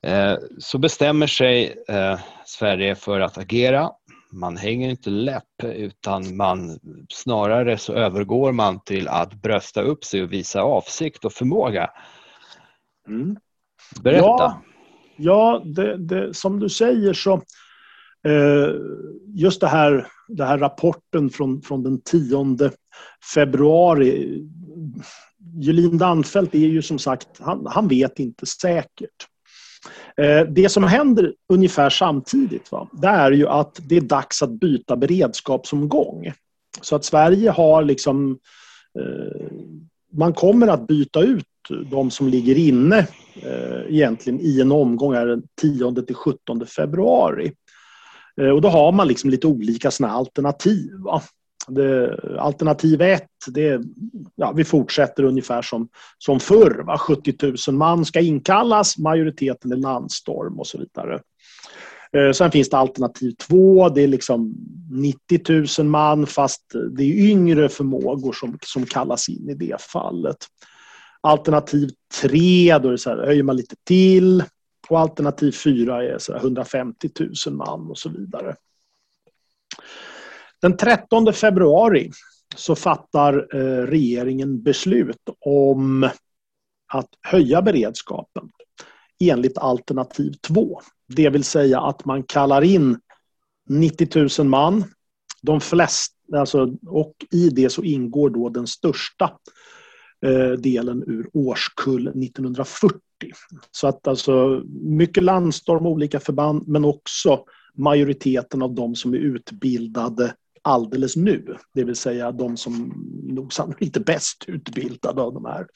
[0.03, 3.89] Eh, så bestämmer sig eh, Sverige för att agera.
[4.31, 6.79] Man hänger inte läpp utan man
[7.09, 11.89] snarare så övergår man till att brösta upp sig och visa avsikt och förmåga.
[13.07, 13.37] Mm.
[14.01, 14.25] Berätta.
[14.25, 14.61] Ja,
[15.17, 17.33] ja det, det, som du säger så
[18.27, 18.69] eh,
[19.27, 22.71] just det här, det här rapporten från, från den 10
[23.33, 24.43] februari.
[25.61, 29.27] Julin Danfelt är ju som sagt, han, han vet inte säkert.
[30.21, 34.51] Eh, det som händer ungefär samtidigt va, det är ju att det är dags att
[34.51, 36.33] byta beredskapsomgång.
[36.81, 38.39] Så att Sverige har liksom...
[38.99, 39.47] Eh,
[40.13, 41.45] man kommer att byta ut
[41.91, 47.51] de som ligger inne eh, egentligen i en omgång här den 10 till 17 februari.
[48.41, 50.91] Eh, och då har man liksom lite olika såna alternativ.
[50.99, 51.21] Va?
[51.67, 53.81] Det, alternativ 1, det,
[54.35, 55.87] ja, vi fortsätter ungefär som,
[56.17, 56.83] som förr.
[56.85, 56.97] Va?
[56.97, 61.21] 70 000 man ska inkallas, majoriteten är landstorm och så vidare.
[62.17, 64.55] Eh, sen finns det alternativ 2, det är liksom
[64.91, 70.37] 90 000 man fast det är yngre förmågor som, som kallas in i det fallet.
[71.21, 71.89] Alternativ
[72.21, 74.43] 3, då är det så här, höjer man lite till.
[74.89, 77.09] Och alternativ 4, är så 150
[77.47, 78.55] 000 man och så vidare.
[80.61, 82.11] Den 13 februari
[82.55, 86.09] så fattar eh, regeringen beslut om
[86.93, 88.49] att höja beredskapen
[89.19, 90.81] enligt alternativ 2.
[91.07, 92.99] Det vill säga att man kallar in
[93.69, 94.83] 90 000 man.
[95.41, 99.31] De flesta, alltså, och i det så ingår då den största
[100.25, 102.99] eh, delen ur årskull 1940.
[103.71, 110.33] Så att alltså mycket landstorm, olika förband, men också majoriteten av de som är utbildade
[110.61, 111.57] alldeles nu.
[111.73, 112.93] Det vill säga de som
[113.23, 115.67] nog sannolikt är bäst utbildade av de, här,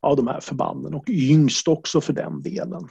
[0.00, 2.88] av de här förbanden och yngst också för den delen.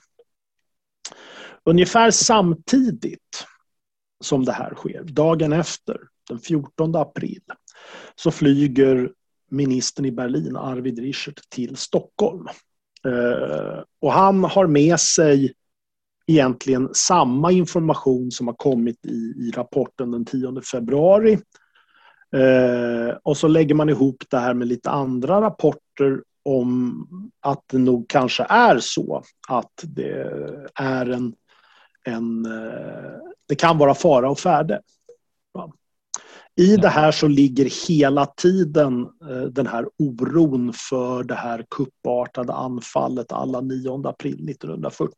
[1.63, 3.45] Ungefär samtidigt
[4.23, 5.97] som det här sker, dagen efter,
[6.29, 7.41] den 14 april,
[8.15, 9.11] så flyger
[9.51, 12.47] ministern i Berlin, Arvid Richert, till Stockholm.
[13.05, 15.53] Eh, och han har med sig
[16.27, 21.33] egentligen samma information som har kommit i, i rapporten den 10 februari.
[22.35, 27.07] Eh, och så lägger man ihop det här med lite andra rapporter om
[27.41, 30.31] att det nog kanske är så att det
[30.75, 31.33] är en,
[32.03, 33.11] en eh,
[33.47, 34.81] det kan vara fara och färde.
[36.57, 42.53] I det här så ligger hela tiden eh, den här oron för det här kuppartade
[42.53, 45.13] anfallet alla 9 april 1940.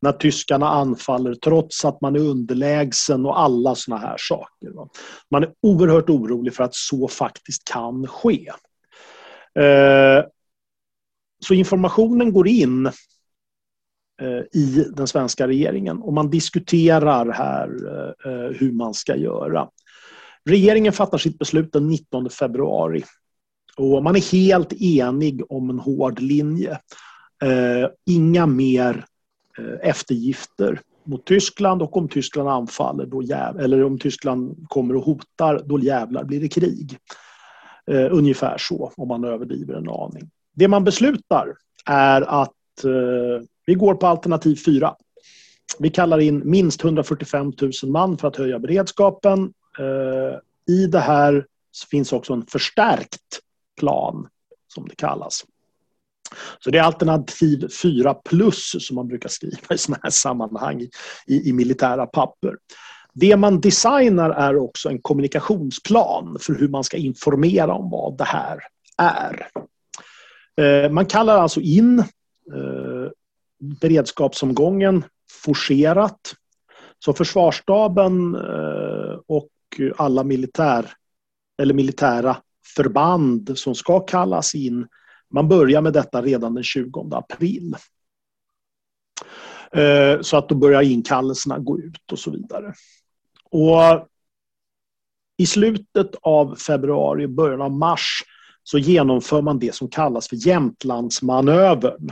[0.00, 4.72] När tyskarna anfaller trots att man är underlägsen och alla såna här saker.
[5.30, 8.48] Man är oerhört orolig för att så faktiskt kan ske.
[9.58, 10.24] Eh,
[11.46, 12.86] så informationen går in
[14.22, 17.68] eh, i den svenska regeringen och man diskuterar här
[18.58, 19.68] hur man ska göra.
[20.48, 23.04] Regeringen fattar sitt beslut den 19 februari.
[23.76, 26.70] Och man är helt enig om en hård linje.
[27.42, 29.04] Eh, inga mer
[29.58, 35.04] eh, eftergifter mot Tyskland och om Tyskland anfaller, då jäv, eller om Tyskland kommer och
[35.04, 36.98] hotar, då jävlar blir det krig.
[37.90, 40.30] Eh, ungefär så, om man överdriver en aning.
[40.54, 41.54] Det man beslutar
[41.86, 44.94] är att eh, vi går på alternativ 4.
[45.78, 49.52] Vi kallar in minst 145 000 man för att höja beredskapen.
[49.78, 50.38] Eh,
[50.74, 51.46] I det här
[51.90, 53.40] finns också en förstärkt
[53.80, 54.28] plan,
[54.74, 55.44] som det kallas.
[56.58, 60.80] Så det är alternativ 4 plus som man brukar skriva i sådana här sammanhang
[61.26, 62.56] i, i militära papper.
[63.12, 68.24] Det man designar är också en kommunikationsplan för hur man ska informera om vad det
[68.24, 68.58] här
[68.98, 69.48] är.
[70.60, 73.10] Eh, man kallar alltså in eh,
[73.80, 75.04] beredskapsomgången
[75.44, 76.34] forcerat.
[77.04, 78.36] Så försvarsstaben
[79.26, 80.92] och Eh, alla militär,
[81.62, 82.36] eller militära
[82.76, 84.86] förband som ska kallas in.
[85.30, 87.76] Man börjar med detta redan den 20 april.
[89.72, 92.74] Eh, så att då börjar inkallelserna gå ut och så vidare.
[93.50, 94.08] Och
[95.36, 98.22] I slutet av februari, början av mars
[98.62, 102.10] så genomför man det som kallas för Jämtlandsmanövern.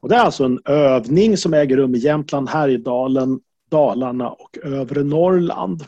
[0.00, 5.02] Och det är alltså en övning som äger rum i Jämtland, Härjedalen, Dalarna och övre
[5.02, 5.84] Norrland.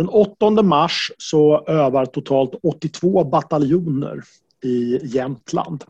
[0.00, 4.20] Den 8 mars så övar totalt 82 bataljoner
[4.64, 5.84] i Jämtland.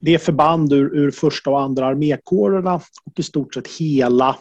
[0.00, 2.74] Det är förband ur, ur första och andra armékårerna
[3.04, 4.36] och i stort sett hela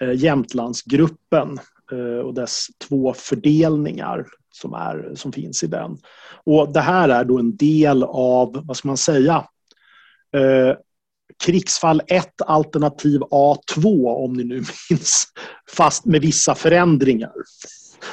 [0.00, 1.58] eh, Jämtlandsgruppen
[1.92, 5.98] eh, och dess två fördelningar som, är, som finns i den.
[6.44, 9.44] Och Det här är då en del av, vad ska man säga,
[10.32, 10.76] eh,
[11.44, 14.54] krigsfall 1 alternativ A2 om ni nu
[14.90, 15.26] minns,
[15.76, 17.32] fast med vissa förändringar.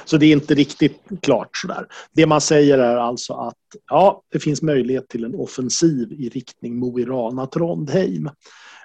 [0.06, 1.88] Så det är inte riktigt klart sådär.
[2.12, 3.58] Det man säger är alltså att
[3.90, 8.30] ja, det finns möjlighet till en offensiv i riktning Mo i Rana, Trondheim.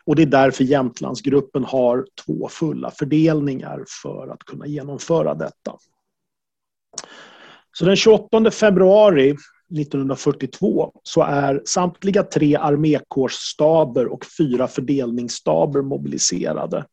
[0.05, 5.77] Och det är därför Jämtlandsgruppen har två fulla fördelningar för att kunna genomföra detta.
[7.73, 9.37] Så den 28 februari
[9.71, 16.85] 1942 så är samtliga tre armékårsstaber och fyra fördelningsstaber mobiliserade.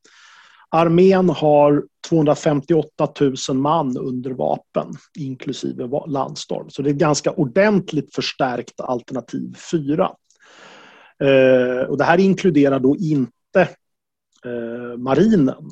[0.69, 3.07] Armén har 258
[3.49, 6.69] 000 man under vapen, inklusive landstorm.
[6.69, 10.11] Så det är ett ganska ordentligt förstärkt alternativ 4.
[11.23, 13.61] Eh, och det här inkluderar då inte
[14.45, 15.71] eh, marinen.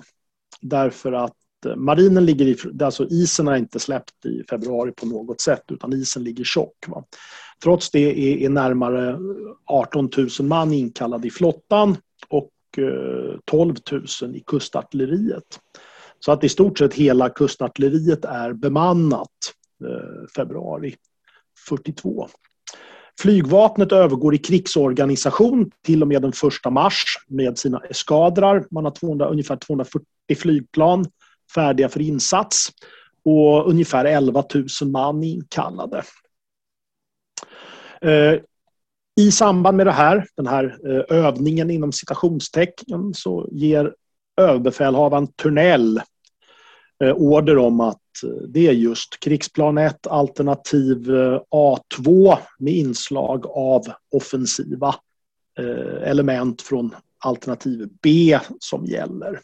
[0.61, 1.35] Därför att
[1.65, 5.93] Eh, marinen ligger i, alltså isen har inte släppt i februari på något sätt utan
[5.93, 6.75] isen ligger tjock.
[6.87, 7.03] Va?
[7.63, 9.19] Trots det är, är närmare
[9.65, 11.97] 18 000 man inkallade i flottan
[12.27, 13.75] och eh, 12
[14.21, 15.59] 000 i kustartilleriet.
[16.19, 19.29] Så att i stort sett hela kustartilleriet är bemannat
[19.83, 20.95] eh, februari
[21.67, 22.27] 42.
[23.19, 26.31] Flygvapnet övergår i krigsorganisation till och med den
[26.65, 28.67] 1 mars med sina eskadrar.
[28.71, 30.05] Man har 200, ungefär 240
[30.37, 31.05] flygplan
[31.53, 32.69] färdiga för insats.
[33.25, 34.43] och ungefär 11
[34.81, 36.03] 000 man inkallade.
[38.01, 38.39] Eh,
[39.15, 43.93] I samband med det här, den här eh, övningen inom citationstecken så ger
[44.37, 46.01] överbefälhavaren Turnell
[47.03, 48.01] eh, order om att
[48.47, 51.09] det är just krigsplan 1 alternativ
[51.51, 53.81] A2 med inslag av
[54.11, 54.95] offensiva
[56.03, 59.41] element från alternativ B som gäller.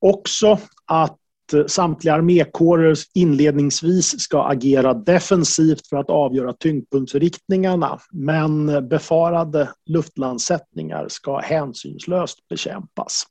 [0.00, 1.18] Också att
[1.54, 11.38] eh, samtliga armékårer inledningsvis ska agera defensivt för att avgöra tyngdpunktsriktningarna men befarade luftlandsättningar ska
[11.38, 13.22] hänsynslöst bekämpas.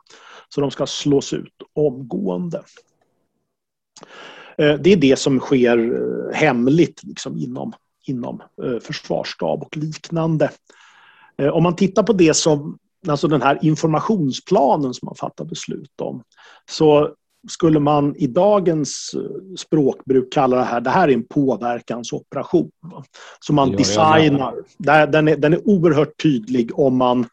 [0.49, 2.63] Så de ska slås ut omgående.
[4.57, 7.73] Eh, det är det som sker eh, hemligt liksom inom,
[8.05, 8.41] inom
[8.81, 10.51] försvarsstab och liknande.
[11.53, 12.77] Om man tittar på det som,
[13.07, 16.23] alltså den här informationsplanen som man fattar beslut om,
[16.69, 17.13] så
[17.49, 22.71] skulle man i dagens eh, språkbruk kalla det här, det här är en påverkansoperation.
[23.39, 24.55] Som man designar.
[25.07, 27.27] Den är, den är oerhört tydlig om man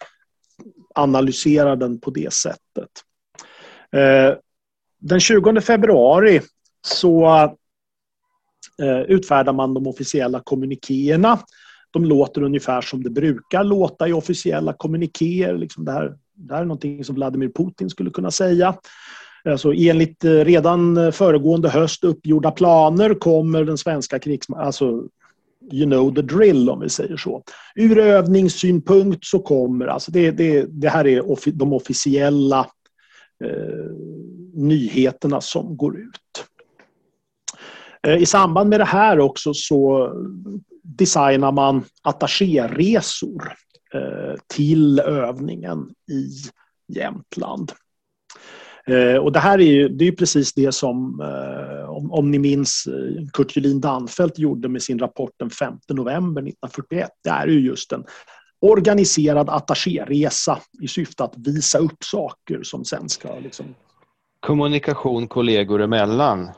[0.94, 2.90] analyserar den på det sättet.
[3.92, 4.36] Eh,
[4.98, 6.40] den 20 februari
[6.86, 7.26] så
[8.82, 11.38] eh, utfärdar man de officiella kommunikéerna.
[11.94, 15.56] De låter ungefär som det brukar låta i officiella kommunikéer.
[15.56, 18.74] Liksom det, här, det här är någonting som Vladimir Putin skulle kunna säga.
[19.48, 25.08] Alltså enligt eh, redan föregående höst uppgjorda planer kommer den svenska krigsmakten, alltså
[25.72, 27.42] you know the drill om vi säger så.
[27.74, 32.66] Ur övningssynpunkt så kommer, alltså det, det, det här är de officiella
[33.44, 33.90] eh,
[34.54, 36.44] nyheterna som går ut.
[38.04, 40.12] Eh, I samband med det här också så
[40.82, 43.52] designar man attachéresor
[43.94, 46.28] eh, till övningen i
[46.98, 47.72] Jämtland.
[48.86, 51.20] Eh, och det här är ju, det är precis det som,
[51.88, 52.88] om, om ni minns,
[53.32, 57.10] Kurt Julin Danfelt gjorde med sin rapport den 5 november 1941.
[57.24, 58.04] Det är ju just en
[58.60, 63.38] organiserad attachéresa i syfte att visa upp saker som sen ska...
[63.38, 63.66] Liksom...
[64.40, 66.50] Kommunikation kollegor emellan.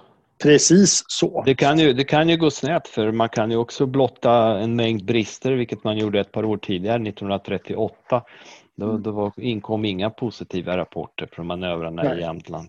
[0.43, 1.43] Precis så.
[1.47, 4.77] Det kan, ju, det kan ju gå snett för man kan ju också blotta en
[4.77, 8.23] mängd brister, vilket man gjorde ett par år tidigare, 1938,
[8.77, 9.03] då, mm.
[9.03, 12.19] då var, inkom inga positiva rapporter från manövrarna Nej.
[12.19, 12.69] i Jämtland.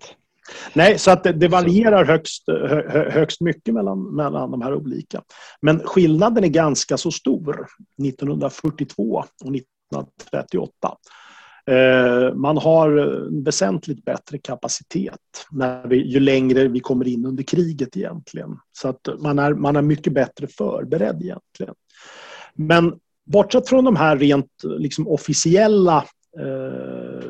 [0.73, 5.21] Nej, så att det, det varierar högst, hö, högst mycket mellan, mellan de här olika.
[5.61, 7.67] Men skillnaden är ganska så stor
[8.03, 10.97] 1942 och 1938.
[11.67, 12.89] Eh, man har
[13.43, 18.57] väsentligt bättre kapacitet när vi, ju längre vi kommer in under kriget egentligen.
[18.71, 21.75] Så att man är, man är mycket bättre förberedd egentligen.
[22.53, 25.97] Men bortsett från de här rent liksom, officiella
[26.39, 27.27] eh,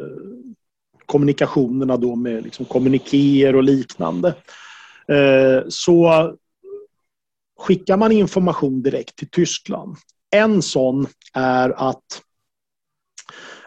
[1.05, 4.35] kommunikationerna då med liksom, kommunikéer och liknande
[5.07, 6.33] eh, så
[7.59, 9.95] skickar man information direkt till Tyskland.
[10.35, 12.21] En sån är att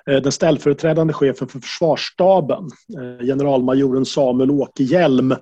[0.07, 2.65] Eh, den ställföreträdande chefen för försvarsstaben,
[2.99, 5.35] eh, generalmajoren Samuel Åke Hjelm,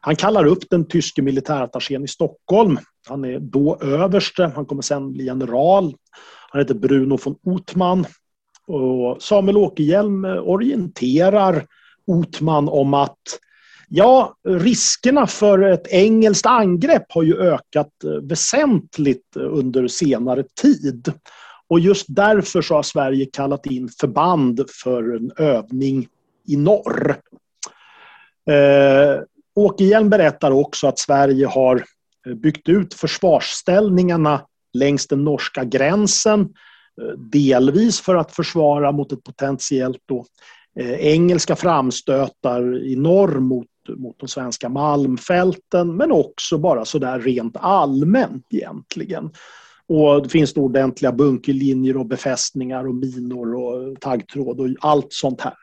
[0.00, 2.78] han kallar upp den tyske militärattachén i Stockholm.
[3.08, 5.94] Han är då överste, han kommer sen bli general.
[6.50, 8.06] Han heter Bruno von Otman.
[8.66, 11.66] Och Samuel Åkerhielm eh, orienterar
[12.06, 13.18] Otman om att
[13.88, 17.92] ja, riskerna för ett engelskt angrepp har ju ökat
[18.22, 21.12] väsentligt under senare tid.
[21.74, 26.08] Och just därför så har Sverige kallat in förband för en övning
[26.48, 27.16] i norr.
[28.50, 29.22] Eh,
[29.54, 31.84] Åkerhielm berättar också att Sverige har
[32.26, 34.40] eh, byggt ut försvarsställningarna
[34.72, 36.40] längs den norska gränsen.
[36.40, 40.24] Eh, delvis för att försvara mot ett potentiellt då,
[40.80, 43.66] eh, engelska framstötar i norr mot,
[43.96, 49.30] mot de svenska malmfälten men också bara så där rent allmänt egentligen.
[49.88, 55.40] Och det finns då ordentliga bunkerlinjer och befästningar och minor och taggtråd och allt sånt
[55.40, 55.54] här.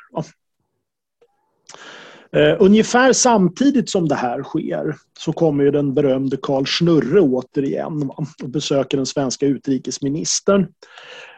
[2.33, 8.09] Eh, ungefär samtidigt som det här sker så kommer ju den berömde Karl Schnurre återigen
[8.09, 10.61] och besöker den svenska utrikesministern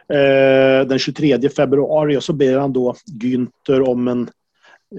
[0.08, 4.30] eh, den 23 februari och så ber han då Günther om en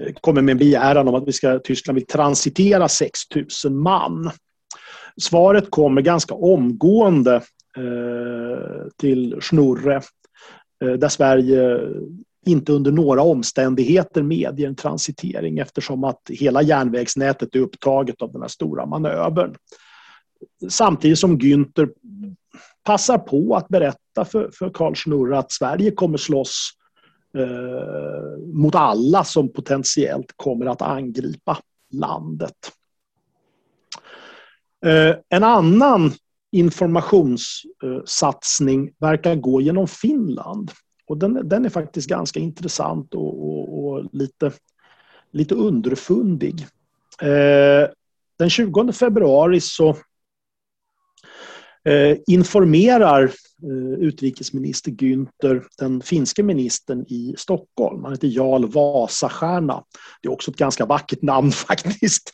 [0.02, 3.20] eh, kommer med en begäran om att vi ska, Tyskland vill transitera 6
[3.64, 4.30] 000 man.
[5.20, 7.42] Svaret kommer ganska omgående
[7.76, 9.96] Eh, till Schnurre
[10.84, 11.80] eh, där Sverige
[12.46, 18.40] inte under några omständigheter medger en transitering eftersom att hela järnvägsnätet är upptaget av den
[18.40, 19.54] här stora manövern.
[20.68, 21.88] Samtidigt som Günther
[22.84, 26.70] passar på att berätta för, för Karl Schnurre att Sverige kommer slåss
[27.38, 31.58] eh, mot alla som potentiellt kommer att angripa
[31.92, 32.72] landet.
[34.86, 36.12] Eh, en annan
[36.52, 40.70] informationssatsning verkar gå genom Finland.
[41.06, 44.52] Och den, den är faktiskt ganska intressant och, och, och lite,
[45.30, 46.66] lite underfundig.
[47.22, 47.88] Eh,
[48.38, 49.96] den 20 februari så
[51.86, 53.24] Eh, informerar
[53.62, 58.04] eh, utrikesminister Günther den finske ministern i Stockholm.
[58.04, 59.84] Han heter Jarl Vasastjärna.
[60.22, 62.30] Det är också ett ganska vackert namn faktiskt.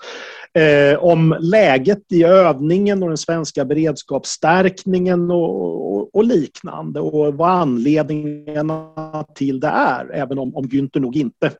[0.54, 7.50] Eh, om läget i övningen och den svenska beredskapsstärkningen och, och, och liknande och vad
[7.50, 10.10] anledningarna till det är.
[10.12, 11.50] Även om, om Günther nog inte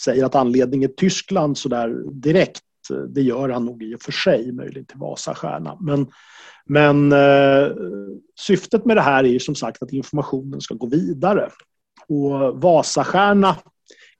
[0.00, 2.62] säger att anledningen är Tyskland så där direkt.
[3.08, 5.76] Det gör han nog i och för sig, möjligen till Vasastjärna.
[5.80, 6.06] Men
[6.64, 7.68] men eh,
[8.40, 11.50] syftet med det här är ju som sagt att informationen ska gå vidare.
[12.08, 13.56] Och Vasastjärna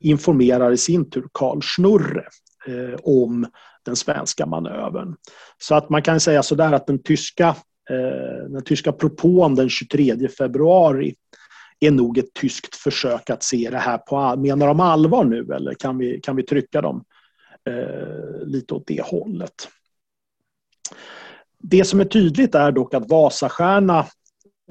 [0.00, 2.24] informerar i sin tur Karl Schnurre
[2.66, 3.46] eh, om
[3.84, 5.16] den svenska manövern.
[5.58, 7.48] Så att man kan säga sådär att den tyska,
[7.90, 11.14] eh, den tyska propån den 23 februari
[11.80, 15.74] är nog ett tyskt försök att se det här på Menar de allvar nu eller
[15.74, 17.04] kan vi, kan vi trycka dem
[17.68, 19.68] eh, lite åt det hållet?
[21.58, 23.98] Det som är tydligt är dock att Vasastjärna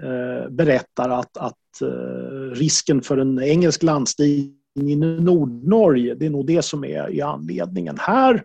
[0.01, 6.47] eh, berättar att, att eh, risken för en engelsk landstigning i Nordnorge, det är nog
[6.47, 8.43] det som är, är anledningen här.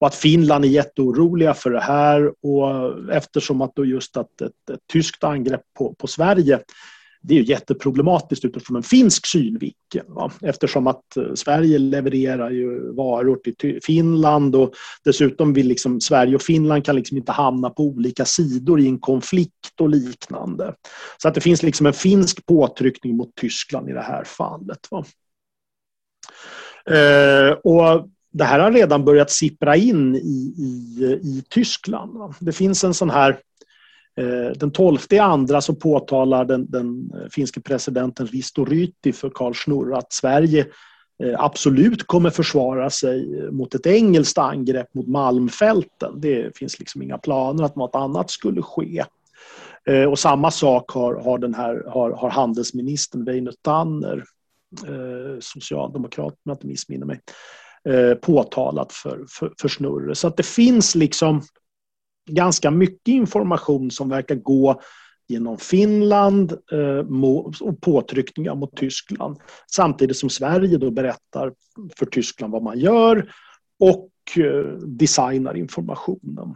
[0.00, 4.70] Och att Finland är jätteoroliga för det här och eftersom att då just att ett,
[4.72, 6.60] ett tyskt angrepp på, på Sverige
[7.22, 10.04] det är jätteproblematiskt utifrån en finsk synvinkel.
[10.08, 10.32] Va?
[10.42, 14.74] Eftersom att eh, Sverige levererar ju varor till Finland och
[15.04, 18.98] dessutom vill liksom Sverige och Finland kan liksom inte hamna på olika sidor i en
[18.98, 20.74] konflikt och liknande.
[21.22, 24.88] Så att det finns liksom en finsk påtryckning mot Tyskland i det här fallet.
[24.90, 25.04] Va?
[26.96, 32.18] Eh, och det här har redan börjat sippra in i, i, i Tyskland.
[32.18, 32.34] Va?
[32.40, 33.38] Det finns en sån här
[34.16, 39.54] eh, den 12 andra så påtalar den, den eh, finske presidenten Risto Ryti för Karl
[39.54, 40.66] Schnurr att Sverige
[41.22, 46.20] eh, absolut kommer försvara sig mot ett engelskt angrepp mot Malmfälten.
[46.20, 49.04] Det finns liksom inga planer att något annat skulle ske.
[50.08, 54.24] Och samma sak har, har, den här, har, har handelsministern Väinö Tanner,
[55.40, 57.20] socialdemokrat om jag inte missminner mig,
[57.88, 60.14] Eh, påtalat för, för, för Snurre.
[60.14, 61.42] Så att det finns liksom
[62.30, 64.80] ganska mycket information som verkar gå
[65.28, 69.38] genom Finland eh, och påtryckningar mot Tyskland.
[69.74, 71.52] Samtidigt som Sverige då berättar
[71.96, 73.32] för Tyskland vad man gör
[73.78, 76.54] och eh, designar informationen.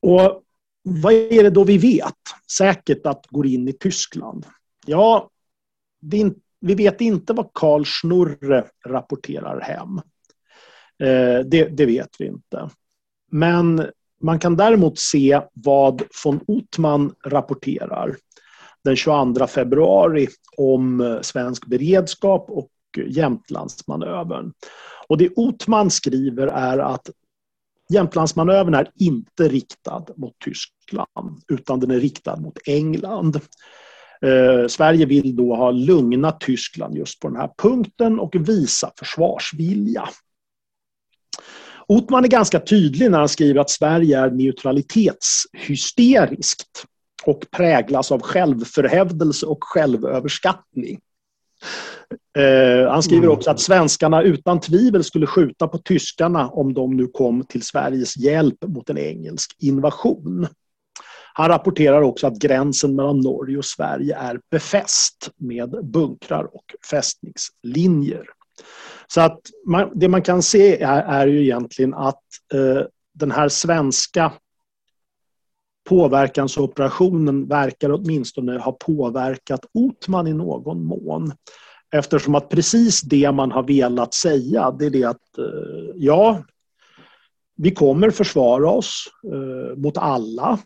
[0.00, 0.42] Och
[0.82, 2.14] vad är det då vi vet
[2.50, 4.46] säkert att går in i Tyskland?
[4.86, 5.30] Ja,
[6.60, 9.98] vi vet inte vad Karl Schnurre rapporterar hem.
[11.02, 12.70] Eh, det, det vet vi inte.
[13.30, 13.86] Men
[14.20, 18.16] man kan däremot se vad von Othman rapporterar
[18.84, 22.70] den 22 februari om eh, svensk beredskap och
[23.06, 24.52] Jämtlandsmanövern.
[25.08, 27.10] Och det Othman skriver är att
[27.92, 33.40] Jämtlandsmanövern är inte riktad mot Tyskland utan den är riktad mot England.
[34.22, 40.08] Eh, Sverige vill då ha lugnat Tyskland just på den här punkten och visa försvarsvilja.
[41.86, 46.84] Otman är ganska tydlig när han skriver att Sverige är neutralitetshysteriskt
[47.24, 51.00] och präglas av självförhävdelse och självöverskattning.
[52.38, 57.06] Eh, han skriver också att svenskarna utan tvivel skulle skjuta på tyskarna om de nu
[57.06, 60.46] kom till Sveriges hjälp mot en engelsk invasion.
[61.38, 68.24] Han rapporterar också att gränsen mellan Norge och Sverige är befäst med bunkrar och fästningslinjer.
[69.06, 72.22] Så att man, det man kan se är, är ju egentligen att
[72.54, 74.32] eh, den här svenska
[75.88, 81.32] påverkansoperationen verkar åtminstone ha påverkat Otman i någon mån.
[81.90, 86.42] Eftersom att precis det man har velat säga det är det att eh, ja,
[87.56, 90.58] vi kommer försvara oss eh, mot alla.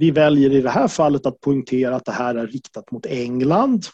[0.00, 3.86] Vi väljer i det här fallet att poängtera att det här är riktat mot England.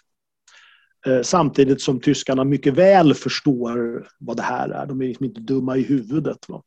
[1.07, 4.87] Eh, samtidigt som tyskarna mycket väl förstår vad det här är.
[4.87, 6.49] De är liksom inte dumma i huvudet.
[6.49, 6.63] Va?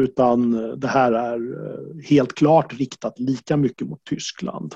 [0.00, 4.74] Utan eh, det här är eh, helt klart riktat lika mycket mot Tyskland.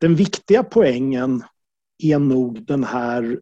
[0.00, 1.44] Den viktiga poängen
[2.02, 3.40] är nog den här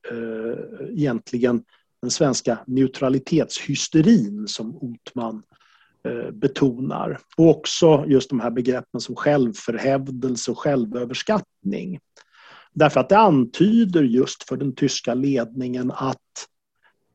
[0.90, 1.62] egentligen
[2.02, 5.42] den svenska neutralitetshysterin som Otman
[6.06, 7.18] Eh, betonar.
[7.36, 11.98] Och också just de här begreppen som självförhävdelse och självöverskattning.
[12.72, 16.48] Därför att det antyder just för den tyska ledningen att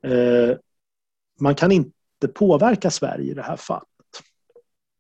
[0.04, 0.58] eh,
[1.40, 3.88] man kan inte påverka Sverige i det här fallet.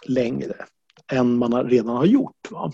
[0.05, 0.55] längre
[1.11, 2.51] än man redan har gjort.
[2.51, 2.71] Va?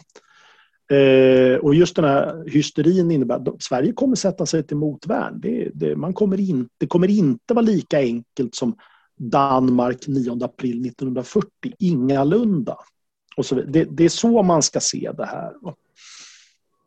[0.97, 5.39] Eh, och just den här hysterin innebär att Sverige kommer sätta sig till motvärn.
[5.41, 8.75] Det, det, man kommer in, det kommer inte vara lika enkelt som
[9.17, 11.49] Danmark 9 april 1940.
[11.79, 12.77] Ingalunda.
[13.37, 15.53] Och så, det, det är så man ska se det här.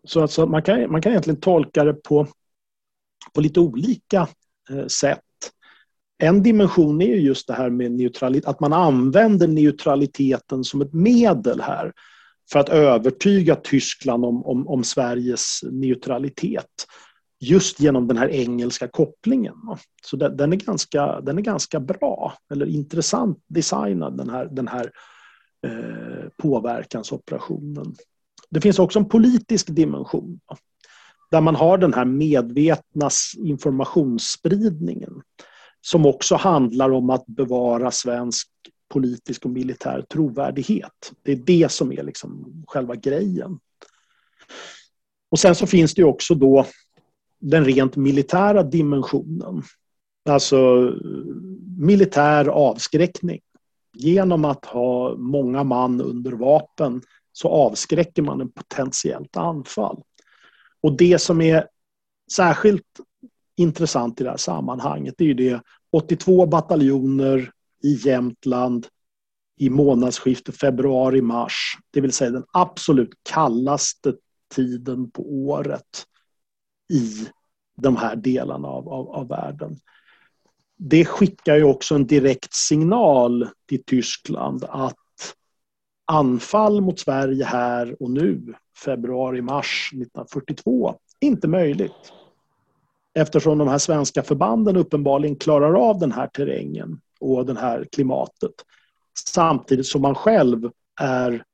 [0.05, 2.27] Så alltså, man, kan, man kan egentligen tolka det på,
[3.35, 4.29] på lite olika
[4.71, 5.21] eh, sätt.
[6.19, 11.61] En dimension är just det här med neutralitet, att man använder neutraliteten som ett medel
[11.61, 11.93] här
[12.53, 16.87] för att övertyga Tyskland om, om, om Sveriges neutralitet
[17.41, 19.55] just genom den här engelska kopplingen.
[20.03, 24.91] Så den, är ganska, den är ganska bra, eller intressant designad, den här, den här
[25.67, 27.95] eh, påverkansoperationen.
[28.51, 30.41] Det finns också en politisk dimension
[31.31, 35.23] där man har den här medvetna informationsspridningen
[35.81, 38.49] som också handlar om att bevara svensk
[38.89, 41.13] politisk och militär trovärdighet.
[41.23, 43.59] Det är det som är liksom själva grejen.
[45.31, 46.67] Och sen så finns det också då
[47.41, 49.63] den rent militära dimensionen.
[50.29, 50.93] Alltså
[51.79, 53.41] militär avskräckning.
[53.95, 57.03] Genom att ha många man under vapen
[57.33, 60.03] så avskräcker man en potentiellt anfall.
[60.81, 61.67] Och det som är
[62.33, 63.01] särskilt
[63.57, 65.63] intressant i det här sammanhanget är ju det
[65.93, 67.53] 82 bataljoner
[67.83, 68.87] i Jämtland
[69.57, 74.15] i månadsskiftet februari-mars, det vill säga den absolut kallaste
[74.55, 76.07] tiden på året
[76.91, 77.29] i
[77.77, 79.77] de här delarna av, av, av världen.
[80.77, 84.97] Det skickar ju också en direkt signal till Tyskland att
[86.05, 88.55] anfall mot Sverige här och nu,
[88.85, 92.13] februari-mars 1942, inte möjligt.
[93.15, 98.53] Eftersom de här svenska förbanden uppenbarligen klarar av den här terrängen och det här klimatet.
[99.29, 101.45] Samtidigt som man själv är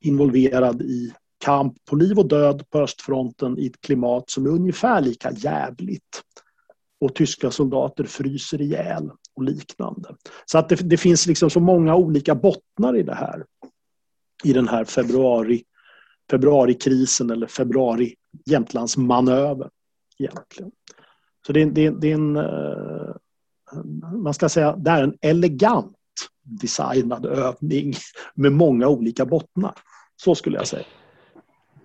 [0.00, 5.00] involverad i kamp på liv och död på östfronten i ett klimat som är ungefär
[5.00, 6.22] lika jävligt.
[7.00, 10.14] Och tyska soldater fryser ihjäl och liknande.
[10.46, 13.44] Så att det, det, finns liksom så många olika bottnar i det här.
[14.44, 15.62] I den här februari,
[16.30, 18.14] februarikrisen eller februari
[18.46, 19.70] Jämtlandsmanövern
[20.18, 20.70] egentligen.
[21.46, 23.14] Så det, det, det är en eh,
[24.12, 25.96] man ska säga, det är en elegant
[26.42, 27.94] designad övning
[28.34, 29.74] med många olika bottnar.
[30.16, 30.84] Så skulle jag säga.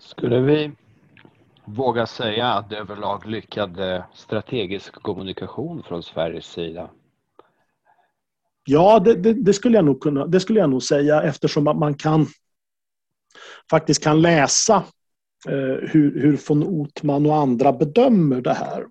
[0.06, 0.72] Skulle vi
[1.66, 3.78] våga säga att det överlag lyckad
[4.14, 6.90] strategisk kommunikation från Sveriges sida?
[8.66, 11.94] Ja, det, det, det, skulle jag nog kunna, det skulle jag nog säga eftersom man
[11.94, 12.28] kan
[13.70, 14.84] faktiskt kan läsa
[15.48, 18.82] eh, hur, hur von Otman och andra bedömer det här.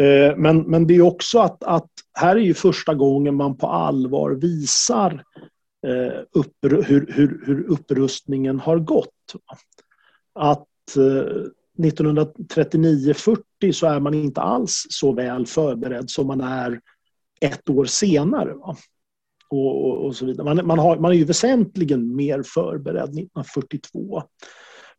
[0.00, 3.66] Eh, men, men det är också att, att här är ju första gången man på
[3.66, 5.24] allvar visar
[5.86, 9.34] eh, upp, hur, hur, hur upprustningen har gått.
[10.34, 11.46] Att eh,
[11.78, 16.80] 1939-40 så är man inte alls så väl förberedd som man är
[17.40, 18.54] ett år senare.
[18.54, 18.76] Och,
[19.48, 20.54] och, och, så vidare.
[20.54, 24.22] Man, man, har, man är ju väsentligen mer förberedd 1942.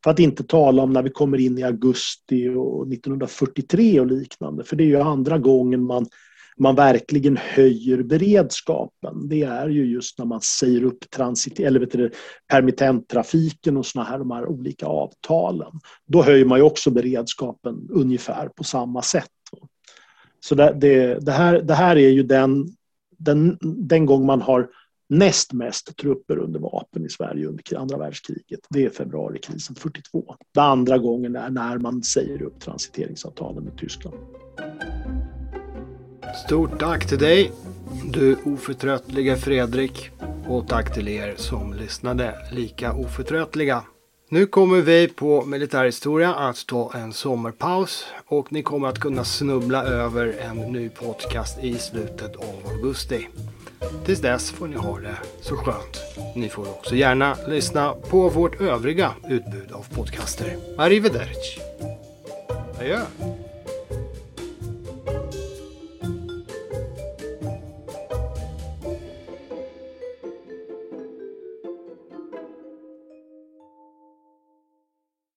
[0.04, 4.64] För att inte tala om när vi kommer in i augusti och 1943 och liknande.
[4.64, 6.06] För det är ju andra gången man,
[6.56, 9.28] man verkligen höjer beredskapen.
[9.28, 12.10] Det är ju just när man säger upp transit, eller vet du,
[12.48, 15.72] permittenttrafiken och såna här, de här olika avtalen.
[16.06, 19.28] Då höjer man ju också beredskapen ungefär på samma sätt.
[20.40, 22.66] Så det, det, det här, det här är ju den,
[23.18, 24.68] den, den gång man har
[25.08, 28.60] näst mest trupper under vapen i Sverige under andra världskriget.
[28.68, 30.36] Det är februarikrisen 42.
[30.54, 34.16] Den andra gången är när man säger upp transiteringsavtalen med Tyskland.
[36.34, 37.52] Stort tack till dig,
[38.04, 40.10] du oförtröttliga Fredrik.
[40.48, 43.82] Och tack till er som lyssnade lika oförtröttliga.
[44.28, 49.84] Nu kommer vi på militärhistoria att ta en sommarpaus och ni kommer att kunna snubbla
[49.84, 53.28] över en ny podcast i slutet av augusti.
[54.04, 56.02] Tills dess får ni ha det så skönt.
[56.36, 60.56] Ni får också gärna lyssna på vårt övriga utbud av podcaster.
[60.78, 61.60] Arrivederci.
[62.80, 63.00] Adjö.